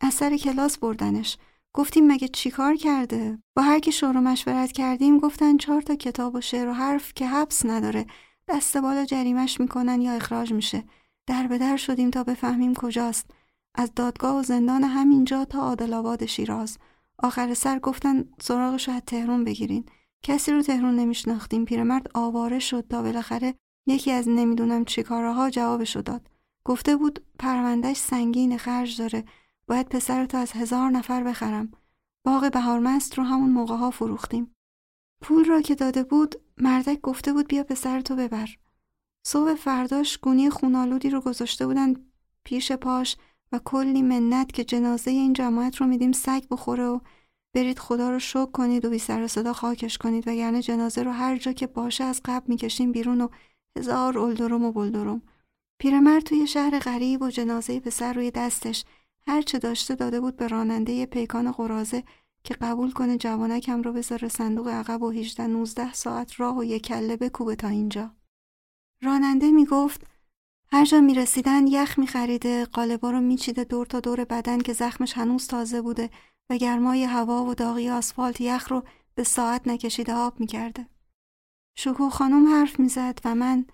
از 0.00 0.14
سر 0.14 0.36
کلاس 0.36 0.78
بردنش. 0.78 1.38
گفتیم 1.72 2.06
مگه 2.06 2.28
چی 2.28 2.50
کار 2.50 2.76
کرده؟ 2.76 3.38
با 3.56 3.62
هر 3.62 3.78
کی 3.78 3.92
شور 3.92 4.16
و 4.16 4.20
مشورت 4.20 4.72
کردیم 4.72 5.18
گفتن 5.18 5.56
چهار 5.56 5.82
تا 5.82 5.94
کتاب 5.94 6.34
و 6.34 6.40
شعر 6.40 6.68
و 6.68 6.72
حرف 6.72 7.14
که 7.14 7.26
حبس 7.26 7.66
نداره. 7.66 8.06
دست 8.48 8.76
بالا 8.76 9.04
جریمش 9.04 9.60
می‌کنن 9.60 10.00
یا 10.00 10.12
اخراج 10.12 10.52
میشه. 10.52 10.84
در 11.26 11.46
به 11.46 11.58
در 11.58 11.76
شدیم 11.76 12.10
تا 12.10 12.24
بفهمیم 12.24 12.74
کجاست. 12.74 13.30
از 13.74 13.90
دادگاه 13.96 14.40
و 14.40 14.42
زندان 14.42 14.84
همینجا 14.84 15.44
تا 15.44 15.60
عادل 15.60 15.94
آباد 15.94 16.26
شیراز. 16.26 16.78
آخر 17.18 17.54
سر 17.54 17.78
گفتن 17.78 18.24
سراغش 18.40 18.88
از 18.88 19.02
تهرون 19.06 19.44
بگیرین. 19.44 19.86
کسی 20.22 20.52
رو 20.52 20.62
تهرون 20.62 20.96
نمیشناختیم. 20.96 21.64
پیرمرد 21.64 22.06
آواره 22.14 22.58
شد 22.58 22.84
تا 22.88 23.02
بالاخره 23.02 23.54
یکی 23.86 24.12
از 24.12 24.28
نمی‌دونم 24.28 24.84
چیکارها 24.84 25.50
جوابشو 25.50 26.00
داد. 26.00 26.26
گفته 26.64 26.96
بود 26.96 27.24
پروندهش 27.38 27.96
سنگین 27.96 28.58
خرج 28.58 28.98
داره. 28.98 29.24
باید 29.70 29.88
پسرتو 29.88 30.38
از 30.38 30.52
هزار 30.52 30.90
نفر 30.90 31.22
بخرم. 31.22 31.72
باغ 32.24 32.50
بهارمست 32.52 33.18
رو 33.18 33.24
همون 33.24 33.50
موقع 33.50 33.76
ها 33.76 33.90
فروختیم. 33.90 34.54
پول 35.22 35.44
را 35.44 35.60
که 35.60 35.74
داده 35.74 36.02
بود 36.02 36.34
مردک 36.56 37.00
گفته 37.00 37.32
بود 37.32 37.48
بیا 37.48 37.64
پسرتو 37.64 38.16
ببر. 38.16 38.48
صبح 39.26 39.54
فرداش 39.54 40.18
گونی 40.18 40.50
خونالودی 40.50 41.10
رو 41.10 41.20
گذاشته 41.20 41.66
بودن 41.66 41.94
پیش 42.44 42.72
پاش 42.72 43.16
و 43.52 43.60
کلی 43.64 44.02
منت 44.02 44.52
که 44.52 44.64
جنازه 44.64 45.10
این 45.10 45.32
جماعت 45.32 45.76
رو 45.76 45.86
میدیم 45.86 46.12
سگ 46.12 46.42
بخوره 46.50 46.86
و 46.86 47.00
برید 47.54 47.78
خدا 47.78 48.10
رو 48.10 48.18
شکر 48.18 48.50
کنید 48.50 48.84
و 48.84 48.90
بی 48.90 48.98
سر 48.98 49.26
صدا 49.26 49.52
خاکش 49.52 49.98
کنید. 49.98 50.28
وگرنه 50.28 50.62
جنازه 50.62 51.02
رو 51.02 51.10
هر 51.10 51.36
جا 51.36 51.52
که 51.52 51.66
باشه 51.66 52.04
از 52.04 52.20
قبل 52.24 52.44
می‌کشیم 52.48 52.92
بیرون 52.92 53.20
و 53.20 53.28
هزار 53.78 54.18
اولدروم 54.18 54.64
و 54.64 54.72
بلدروم. 54.72 55.22
پیرمرد 55.78 56.22
توی 56.22 56.46
شهر 56.46 56.78
غریب 56.78 57.22
و 57.22 57.30
جنازه 57.30 57.80
پسر 57.80 58.12
روی 58.12 58.30
دستش. 58.30 58.84
هر 59.26 59.42
چه 59.42 59.58
داشته 59.58 59.94
داده 59.94 60.20
بود 60.20 60.36
به 60.36 60.48
راننده 60.48 61.06
پیکان 61.06 61.52
قرازه 61.52 62.04
که 62.44 62.54
قبول 62.54 62.92
کنه 62.92 63.18
جوانکم 63.18 63.82
رو 63.82 63.92
بذاره 63.92 64.28
صندوق 64.28 64.68
عقب 64.68 65.02
و 65.02 65.10
18 65.10 65.46
19 65.46 65.92
ساعت 65.92 66.40
راه 66.40 66.58
و 66.58 66.64
یک 66.64 66.82
کله 66.82 67.16
بکوبه 67.16 67.56
تا 67.56 67.68
اینجا 67.68 68.10
راننده 69.02 69.50
می‌گفت 69.50 70.06
هر 70.72 70.84
جا 70.84 71.00
می 71.00 71.14
رسیدن 71.14 71.66
یخ 71.66 71.98
می 71.98 72.06
خریده 72.06 72.64
قالبا 72.64 73.10
رو 73.10 73.20
می 73.20 73.36
چیده 73.36 73.64
دور 73.64 73.86
تا 73.86 74.00
دور 74.00 74.24
بدن 74.24 74.58
که 74.58 74.72
زخمش 74.72 75.12
هنوز 75.12 75.46
تازه 75.46 75.82
بوده 75.82 76.10
و 76.50 76.56
گرمای 76.56 77.04
هوا 77.04 77.44
و 77.44 77.54
داغی 77.54 77.90
آسفالت 77.90 78.40
یخ 78.40 78.72
رو 78.72 78.82
به 79.14 79.24
ساعت 79.24 79.68
نکشیده 79.68 80.14
آب 80.14 80.40
می 80.40 80.46
کرده. 80.46 80.86
شکوه 81.78 82.10
خانم 82.10 82.48
حرف 82.48 82.80
می 82.80 82.88
زد 82.88 83.18
و 83.24 83.34
من 83.34 83.66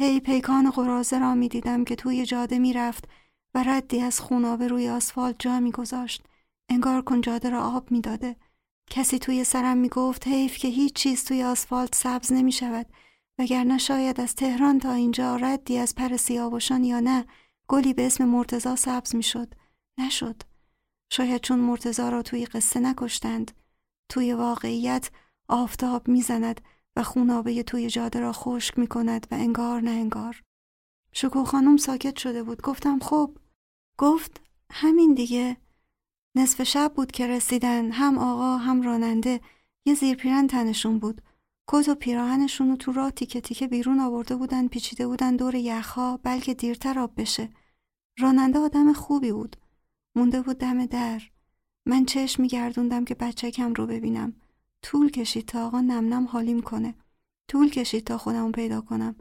هی 0.00 0.20
پیکان 0.20 0.70
قرازه 0.70 1.18
را 1.18 1.34
می 1.34 1.48
دیدم 1.48 1.84
که 1.84 1.96
توی 1.96 2.26
جاده 2.26 2.58
می 2.58 2.72
رفت 2.72 3.08
و 3.54 3.62
ردی 3.66 4.00
از 4.00 4.20
خونابه 4.20 4.68
روی 4.68 4.88
آسفالت 4.88 5.36
جا 5.38 5.60
می 5.60 5.72
گذاشت. 5.72 6.22
انگار 6.68 7.02
کن 7.02 7.20
جاده 7.20 7.50
را 7.50 7.62
آب 7.62 7.90
می 7.90 8.00
داده. 8.00 8.36
کسی 8.90 9.18
توی 9.18 9.44
سرم 9.44 9.76
می 9.76 9.88
گفت 9.88 10.28
حیف 10.28 10.56
که 10.56 10.68
هیچ 10.68 10.92
چیز 10.92 11.24
توی 11.24 11.42
آسفالت 11.42 11.94
سبز 11.94 12.32
نمی 12.32 12.52
شود 12.52 12.86
وگرنه 13.38 13.78
شاید 13.78 14.20
از 14.20 14.34
تهران 14.34 14.78
تا 14.78 14.92
اینجا 14.92 15.36
ردی 15.36 15.78
از 15.78 15.94
پر 15.94 16.16
سیاوشان 16.16 16.84
یا 16.84 17.00
نه 17.00 17.26
گلی 17.68 17.94
به 17.94 18.06
اسم 18.06 18.24
مرتزا 18.24 18.76
سبز 18.76 19.14
می‌شد 19.16 19.54
نشد 19.98 20.42
شاید 21.10 21.40
چون 21.40 21.58
مرتزا 21.58 22.08
را 22.08 22.22
توی 22.22 22.46
قصه 22.46 22.80
نکشتند 22.80 23.52
توی 24.08 24.32
واقعیت 24.32 25.10
آفتاب 25.48 26.08
می‌زند 26.08 26.60
و 26.96 27.02
خونابه 27.02 27.62
توی 27.62 27.90
جاده 27.90 28.20
را 28.20 28.32
خشک 28.32 28.78
می 28.78 28.86
کند 28.86 29.26
و 29.30 29.34
انگار 29.34 29.80
نه 29.80 29.90
انگار. 29.90 30.42
شکو 31.12 31.44
خانم 31.44 31.76
ساکت 31.76 32.18
شده 32.18 32.42
بود. 32.42 32.62
گفتم 32.62 32.98
خب. 32.98 33.36
گفت 33.98 34.40
همین 34.70 35.14
دیگه. 35.14 35.56
نصف 36.34 36.62
شب 36.62 36.92
بود 36.96 37.12
که 37.12 37.26
رسیدن 37.26 37.90
هم 37.90 38.18
آقا 38.18 38.56
هم 38.56 38.82
راننده 38.82 39.40
یه 39.84 39.94
زیرپیرن 39.94 40.46
تنشون 40.46 40.98
بود. 40.98 41.20
کت 41.66 41.88
و 41.88 41.94
پیراهنشون 41.94 42.70
رو 42.70 42.76
تو 42.76 42.92
راه 42.92 43.10
تیکه 43.10 43.40
تیکه 43.40 43.68
بیرون 43.68 44.00
آورده 44.00 44.36
بودن 44.36 44.68
پیچیده 44.68 45.06
بودن 45.06 45.36
دور 45.36 45.54
یخها 45.54 46.16
بلکه 46.22 46.54
دیرتر 46.54 46.98
آب 46.98 47.12
بشه. 47.16 47.48
راننده 48.18 48.58
آدم 48.58 48.92
خوبی 48.92 49.32
بود. 49.32 49.56
مونده 50.14 50.42
بود 50.42 50.58
دم 50.58 50.86
در. 50.86 51.22
من 51.86 52.04
چشم 52.04 52.42
میگردوندم 52.42 53.04
که 53.04 53.14
بچه 53.14 53.50
کم 53.50 53.74
رو 53.74 53.86
ببینم. 53.86 54.32
طول 54.82 55.10
کشید 55.10 55.46
تا 55.46 55.66
آقا 55.66 55.80
نم 55.80 56.14
نم 56.14 56.24
حالیم 56.26 56.62
کنه. 56.62 56.94
طول 57.48 57.70
کشید 57.70 58.04
تا 58.04 58.18
خودمو 58.18 58.52
پیدا 58.52 58.80
کنم. 58.80 59.16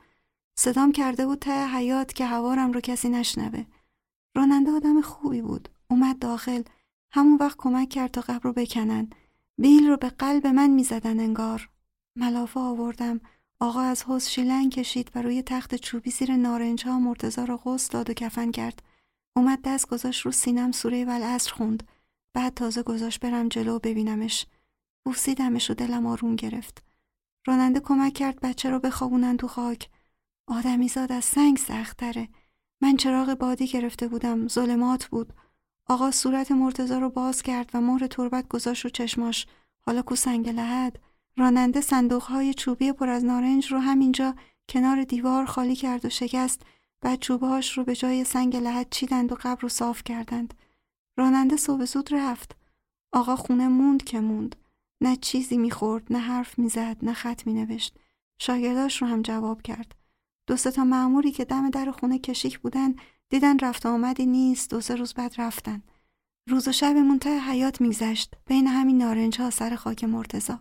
صدام 0.56 0.92
کرده 0.92 1.26
بود 1.26 1.40
ته 1.40 1.68
حیات 1.68 2.14
که 2.14 2.26
هوارم 2.26 2.72
رو 2.72 2.82
کسی 2.82 3.10
نشنوه. 3.10 3.66
راننده 4.36 4.72
آدم 4.72 5.02
خوبی 5.02 5.42
بود. 5.42 5.70
اومد 5.90 6.20
داخل. 6.20 6.64
همون 7.12 7.38
وقت 7.38 7.58
کمک 7.58 7.90
کرد 7.90 8.12
تا 8.12 8.22
قبر 8.22 8.44
رو 8.44 8.54
بکنن. 8.54 9.10
بیل 9.58 9.88
رو 9.88 9.98
به 9.98 10.10
قلب 10.10 10.48
من 10.48 10.70
می‌زدن 10.70 11.20
انگار. 11.20 11.70
ملافه 12.16 12.60
آوردم. 12.60 13.20
آقا 13.60 13.82
از 13.82 14.04
حوز 14.04 14.28
شیلنگ 14.28 14.72
کشید 14.72 15.12
و 15.16 15.22
روی 15.22 15.42
تخت 15.42 15.76
چوبی 15.76 16.12
زیر 16.12 16.36
نارنج 16.36 16.86
ها 16.86 17.00
مرتزا 17.00 17.44
رو 17.44 17.58
غسل 17.58 17.94
داد 17.94 18.10
و 18.10 18.14
کفن 18.14 18.52
کرد. 18.52 18.84
اومد 19.36 19.60
دست 19.64 19.88
گذاشت 19.88 20.22
رو 20.22 20.32
سینم 20.32 20.72
سوره 20.72 21.06
والعصر 21.06 21.54
خوند. 21.54 21.84
بعد 22.34 22.54
تازه 22.54 22.84
گذاشت 22.84 23.20
برم 23.20 23.50
جلو 23.50 23.80
ببینمش. 23.80 24.46
بوسیدمش 25.06 25.72
و 25.72 25.74
دلم 25.74 26.06
آروم 26.06 26.36
گرفت. 26.36 26.84
راننده 27.48 27.80
کمک 27.80 28.14
کرد 28.14 28.40
بچه 28.40 28.70
رو 28.70 28.80
بخوابونن 28.80 29.38
تو 29.38 29.48
خاک. 29.48 29.90
آدمیزاد 30.48 31.12
از 31.12 31.26
سنگ 31.26 31.58
سختره. 31.58 32.30
من 32.84 32.98
چراغ 32.98 33.34
بادی 33.34 33.68
گرفته 33.68 34.08
بودم. 34.08 34.48
ظلمات 34.48 35.06
بود. 35.06 35.34
آقا 35.88 36.12
صورت 36.12 36.52
مرتزا 36.52 37.00
رو 37.00 37.10
باز 37.10 37.42
کرد 37.42 37.70
و 37.74 37.82
مهر 37.82 38.08
تربت 38.08 38.48
گذاشت 38.48 38.84
رو 38.84 38.90
چشماش. 38.90 39.48
حالا 39.80 40.02
کو 40.02 40.16
سنگ 40.16 40.50
لحد. 40.50 41.00
راننده 41.38 41.82
صندوقهای 41.82 42.54
چوبی 42.54 42.92
پر 42.92 43.10
از 43.10 43.26
نارنج 43.26 43.72
رو 43.72 43.80
همینجا 43.80 44.36
کنار 44.70 45.04
دیوار 45.04 45.46
خالی 45.46 45.76
کرد 45.76 46.06
و 46.06 46.10
شکست 46.10 46.62
بعد 47.02 47.20
چوبهاش 47.20 47.78
رو 47.78 47.84
به 47.84 47.96
جای 47.96 48.24
سنگ 48.24 48.56
لحد 48.56 48.88
چیدند 48.92 49.32
و 49.32 49.36
قبر 49.36 49.62
رو 49.62 49.70
صاف 49.70 50.04
کردند. 50.04 50.54
راننده 51.18 51.58
صبح 51.58 51.86
زود 51.86 52.14
رفت. 52.14 52.56
آقا 53.12 53.36
خونه 53.36 53.68
موند 53.68 54.04
که 54.04 54.20
موند. 54.20 54.56
نه 55.02 55.16
چیزی 55.16 55.58
می‌خورد، 55.58 56.14
نه 56.14 56.20
حرف 56.20 56.60
می‌زد، 56.60 56.98
نه 57.04 57.14
خط 57.14 57.48
مینوشت. 57.48 57.98
شاگرداش 58.40 59.02
رو 59.02 59.08
هم 59.08 59.22
جواب 59.22 59.62
کرد. 59.62 59.96
دو 60.48 60.56
تا 60.56 60.84
معموری 60.84 61.32
که 61.32 61.46
دم 61.46 61.70
در 61.70 61.91
خونه 61.91 62.20
کشیک 62.20 62.60
بودن 62.60 62.96
دیدن 63.30 63.60
رفت 63.60 63.86
آمدی 63.86 64.26
نیست 64.26 64.70
دو 64.70 64.82
سه 64.82 64.96
روز 64.96 65.14
بعد 65.14 65.36
رفتن. 65.38 65.84
روز 66.50 66.68
و 66.68 66.72
شب 66.72 67.18
ته 67.22 67.39
حیات 67.39 67.82
میگذشت 67.82 68.34
بین 68.46 68.68
همین 68.68 68.98
نارنج 68.98 69.41
ها 69.41 69.50
سر 69.50 69.76
خاک 69.76 70.04
مرتزا. 70.04 70.60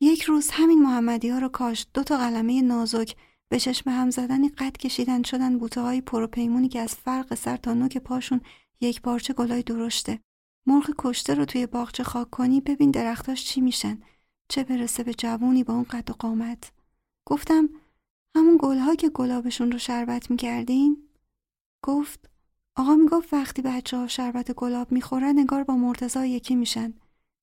یک 0.00 0.22
روز 0.22 0.50
همین 0.50 0.82
محمدی 0.82 1.28
ها 1.28 1.38
رو 1.38 1.48
کاشت 1.48 1.90
دو 1.94 2.02
تا 2.02 2.16
قلمه 2.16 2.62
نازک 2.62 3.16
به 3.48 3.60
چشم 3.60 3.90
هم 3.90 4.10
زدنی 4.10 4.48
قد 4.48 4.76
کشیدن 4.76 5.22
شدن 5.22 5.58
بوته 5.58 5.80
های 5.80 6.00
پروپیمونی 6.00 6.68
که 6.68 6.80
از 6.80 6.94
فرق 6.94 7.34
سر 7.34 7.56
تا 7.56 7.74
نوک 7.74 7.98
پاشون 7.98 8.40
یک 8.80 9.02
پارچه 9.02 9.32
گلای 9.32 9.62
درشته. 9.62 10.20
مرغ 10.66 10.90
کشته 10.98 11.34
رو 11.34 11.44
توی 11.44 11.66
باغچه 11.66 12.04
خاک 12.04 12.30
کنی 12.30 12.60
ببین 12.60 12.90
درختاش 12.90 13.44
چی 13.44 13.60
میشن. 13.60 14.02
چه 14.48 14.64
برسه 14.64 15.02
به 15.02 15.14
جوونی 15.14 15.64
با 15.64 15.74
اون 15.74 15.82
قد 15.82 16.10
و 16.10 16.12
قامت. 16.12 16.72
گفتم 17.26 17.68
همون 18.36 18.56
گلها 18.60 18.94
که 18.94 19.08
گلابشون 19.08 19.72
رو 19.72 19.78
شربت 19.78 20.30
می‌کردین؟ 20.30 21.08
گفت 21.84 22.30
آقا 22.76 22.94
می‌گفت 22.94 23.34
وقتی 23.34 23.62
بچه 23.62 23.96
ها 23.96 24.06
شربت 24.06 24.52
گلاب 24.52 24.92
می‌خورن 24.92 25.38
انگار 25.38 25.64
با 25.64 25.76
مرتزا 25.76 26.24
یکی 26.24 26.54
میشن. 26.54 26.94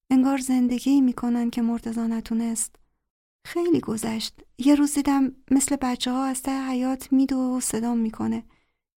انگار 0.09 0.37
زندگی 0.37 1.01
می‌کنن 1.01 1.49
که 1.49 1.61
مرتزا 1.61 2.07
نتونست. 2.07 2.75
خیلی 3.45 3.79
گذشت. 3.79 4.33
یه 4.57 4.75
روز 4.75 4.93
دیدم 4.93 5.35
مثل 5.51 5.75
بچه 5.75 6.11
ها 6.11 6.25
از 6.25 6.41
ته 6.41 6.67
حیات 6.67 7.13
میدو 7.13 7.37
و 7.37 7.59
صدا 7.59 7.95
می‌کنه. 7.95 8.43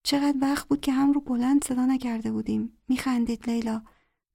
چقدر 0.03 0.37
وقت 0.41 0.67
بود 0.67 0.81
که 0.81 0.91
هم 0.91 1.11
رو 1.11 1.21
بلند 1.21 1.63
صدا 1.63 1.85
نکرده 1.85 2.31
بودیم. 2.31 2.77
میخندید 2.87 3.49
لیلا. 3.49 3.81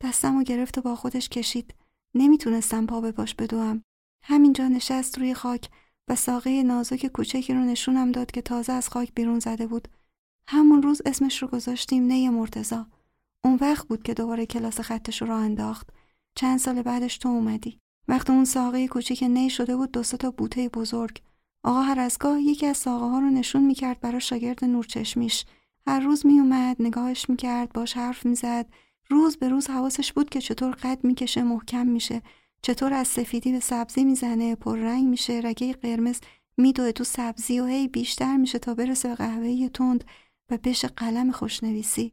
دستم 0.01 0.37
و 0.37 0.43
گرفت 0.43 0.79
و 0.79 0.81
با 0.81 0.97
خودش 0.97 1.29
کشید. 1.29 1.75
نمی‌تونستم 2.15 2.87
پا 2.87 3.01
به 3.01 3.13
باش 3.13 3.35
بدوم. 3.35 3.83
همینجا 4.23 4.69
نشست 4.69 5.19
روی 5.19 5.35
خاک 5.35 5.71
و 6.09 6.15
ساقه 6.15 6.63
نازک 6.63 7.07
کوچکی 7.07 7.55
رو 7.55 7.61
نشونم 7.61 8.13
داد 8.13 8.31
که 8.31 8.43
تازه 8.43 8.73
از 8.73 8.89
خاک 8.89 9.15
بیرون 9.15 9.39
زده 9.39 9.67
بود. 9.67 9.89
همون 10.49 10.83
روز 10.83 11.03
اسمش 11.07 11.43
رو 11.43 11.49
گذاشتیم 11.49 12.03
نی 12.03 12.29
مرتزا. 12.29 12.87
اون 13.45 13.59
وقت 13.61 13.89
بود 13.89 14.03
که 14.03 14.15
دوباره 14.15 14.47
کلاس 14.47 14.81
خطش 14.81 15.23
رو 15.23 15.35
انداخت. 15.35 15.91
چند 16.35 16.59
سال 16.59 16.83
بعدش 16.83 17.19
تو 17.19 17.29
اومدی. 17.29 17.79
وقتی 18.09 18.33
اون 18.33 18.45
ساقه 18.45 18.89
کوچیک 18.89 19.23
نی 19.23 19.51
شده 19.51 19.77
بود 19.77 19.93
دو 19.93 20.03
تا 20.03 20.31
بوته 20.31 20.69
بزرگ. 20.69 21.21
آقا 21.65 21.83
هر 21.83 22.01
از 22.01 22.19
گاه 22.21 22.41
یکی 22.41 22.67
از 22.67 22.77
ساقه 22.77 23.07
ها 23.07 23.19
رو 23.19 23.31
نشون 23.31 23.63
می‌کرد 23.63 24.01
برای 24.01 24.21
شاگرد 24.21 24.65
نورچشمیش. 24.65 25.45
هر 25.87 26.01
روز 26.01 26.27
میومد 26.27 26.77
نگاهش 26.81 27.31
می‌کرد 27.31 27.73
باش 27.73 27.97
حرف 27.97 28.27
می‌زد 28.27 28.67
روز 29.09 29.37
به 29.37 29.49
روز 29.49 29.67
حواسش 29.67 30.13
بود 30.13 30.31
که 30.31 30.41
چطور 30.41 30.75
قد 30.75 31.05
می‌کشه 31.05 31.43
محکم 31.43 31.87
میشه 31.87 32.23
چطور 32.67 32.95
از 32.95 33.09
سفیدی 33.09 33.53
به 33.53 33.61
سبزی 33.61 34.05
می‌زنه؟ 34.05 34.55
پررنگ 34.55 35.05
میشه. 35.09 35.41
رگه 35.45 35.73
قرمز 35.73 36.21
میدوه 36.57 36.93
تو 36.93 37.05
سبزی 37.05 37.61
و 37.61 37.67
هی 37.67 37.89
بیشتر 37.89 38.37
میشه 38.37 38.59
تا 38.59 38.75
برسه 38.75 39.09
به 39.09 39.15
قهوه‌ای 39.15 39.69
تند 39.69 40.05
و 40.51 40.59
بشه 40.59 40.89
قلم 40.89 41.31
خوشنویسی. 41.31 42.13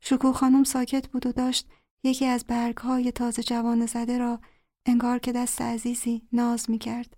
شکو 0.00 0.32
خانم 0.32 0.64
ساکت 0.64 1.08
بود 1.08 1.26
و 1.26 1.32
داشت 1.32 1.68
یکی 2.04 2.26
از 2.26 2.44
برگهای 2.44 3.12
تازه 3.12 3.42
جوان 3.42 3.86
زده 3.86 4.18
را 4.18 4.40
انگار 4.86 5.18
که 5.18 5.32
دست 5.32 5.62
عزیزی 5.62 6.22
ناز 6.32 6.70
می‌کرد. 6.70 7.16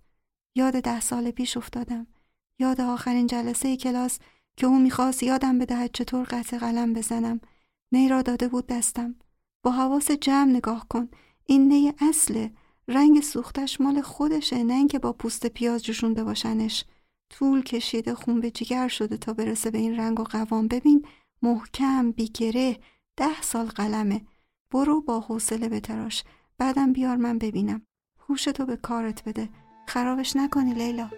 یاد 0.55 0.79
ده 0.79 0.99
سال 0.99 1.31
پیش 1.31 1.57
افتادم. 1.57 2.07
یاد 2.59 2.81
آخرین 2.81 3.27
جلسه 3.27 3.77
کلاس 3.77 4.19
که 4.57 4.67
او 4.67 4.79
می‌خواست 4.79 5.23
یادم 5.23 5.59
بدهد 5.59 5.91
چطور 5.93 6.23
قطع 6.23 6.57
قلم 6.57 6.93
بزنم. 6.93 7.41
نی 7.91 8.09
را 8.09 8.21
داده 8.21 8.47
بود 8.47 8.67
دستم. 8.67 9.15
با 9.63 9.71
حواس 9.71 10.11
جمع 10.11 10.51
نگاه 10.51 10.87
کن. 10.89 11.09
این 11.45 11.67
نی 11.67 11.93
اصله. 12.01 12.51
رنگ 12.89 13.21
سوختش 13.21 13.81
مال 13.81 14.01
خودشه 14.01 14.63
نه 14.63 14.73
اینکه 14.73 14.99
با 14.99 15.13
پوست 15.13 15.47
پیاز 15.47 15.83
جوشونده 15.83 16.23
باشنش 16.23 16.85
طول 17.29 17.63
کشیده 17.63 18.15
خون 18.15 18.39
به 18.39 18.51
جگر 18.51 18.87
شده 18.87 19.17
تا 19.17 19.33
برسه 19.33 19.71
به 19.71 19.77
این 19.77 19.97
رنگ 19.97 20.19
و 20.19 20.23
قوام. 20.23 20.67
ببین 20.67 21.05
محکم 21.41 22.11
بیگره 22.11 22.77
ده 23.17 23.41
سال 23.41 23.65
قلمه. 23.65 24.21
برو 24.71 25.01
با 25.01 25.19
حوصله 25.19 25.69
بتراش 25.69 26.23
بعدم 26.57 26.93
بیار 26.93 27.15
من 27.15 27.37
ببینم. 27.37 27.81
هوشتو 28.29 28.65
به 28.65 28.75
کارت 28.75 29.23
بده. 29.23 29.49
خرابش 29.87 30.35
نکنی 30.35 30.73
لیلا. 30.73 31.09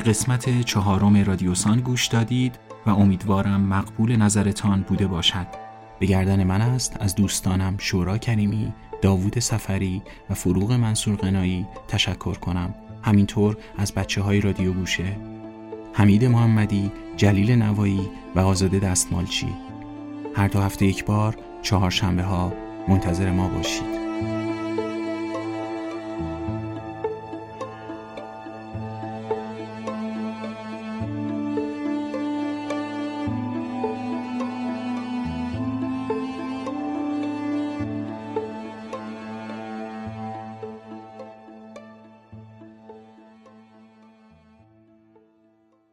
به 0.00 0.06
قسمت 0.06 0.60
چهارم 0.60 1.16
رادیوسان 1.16 1.80
گوش 1.80 2.06
دادید 2.06 2.58
و 2.86 2.90
امیدوارم 2.90 3.60
مقبول 3.60 4.16
نظرتان 4.16 4.82
بوده 4.88 5.06
باشد. 5.06 5.46
به 5.98 6.06
گردن 6.06 6.44
من 6.44 6.60
است 6.60 6.96
از 7.00 7.14
دوستانم 7.14 7.74
شورا 7.78 8.18
کریمی، 8.18 8.72
داوود 9.02 9.38
سفری 9.38 10.02
و 10.30 10.34
فروغ 10.34 10.72
منصور 10.72 11.16
قنایی 11.16 11.66
تشکر 11.88 12.34
کنم. 12.34 12.74
همینطور 13.02 13.56
از 13.78 13.94
بچه 13.94 14.22
های 14.22 14.40
رادیو 14.40 14.72
گوشه. 14.72 15.16
حمید 15.92 16.24
محمدی، 16.24 16.92
جلیل 17.16 17.62
نوایی 17.62 18.10
و 18.34 18.40
آزاده 18.40 18.78
دستمالچی. 18.78 19.48
هر 20.34 20.48
دو 20.48 20.60
هفته 20.60 20.86
یک 20.86 21.04
بار 21.04 21.36
چهارشنبه 21.62 22.22
ها 22.22 22.52
منتظر 22.88 23.30
ما 23.30 23.48
باشید. 23.48 23.99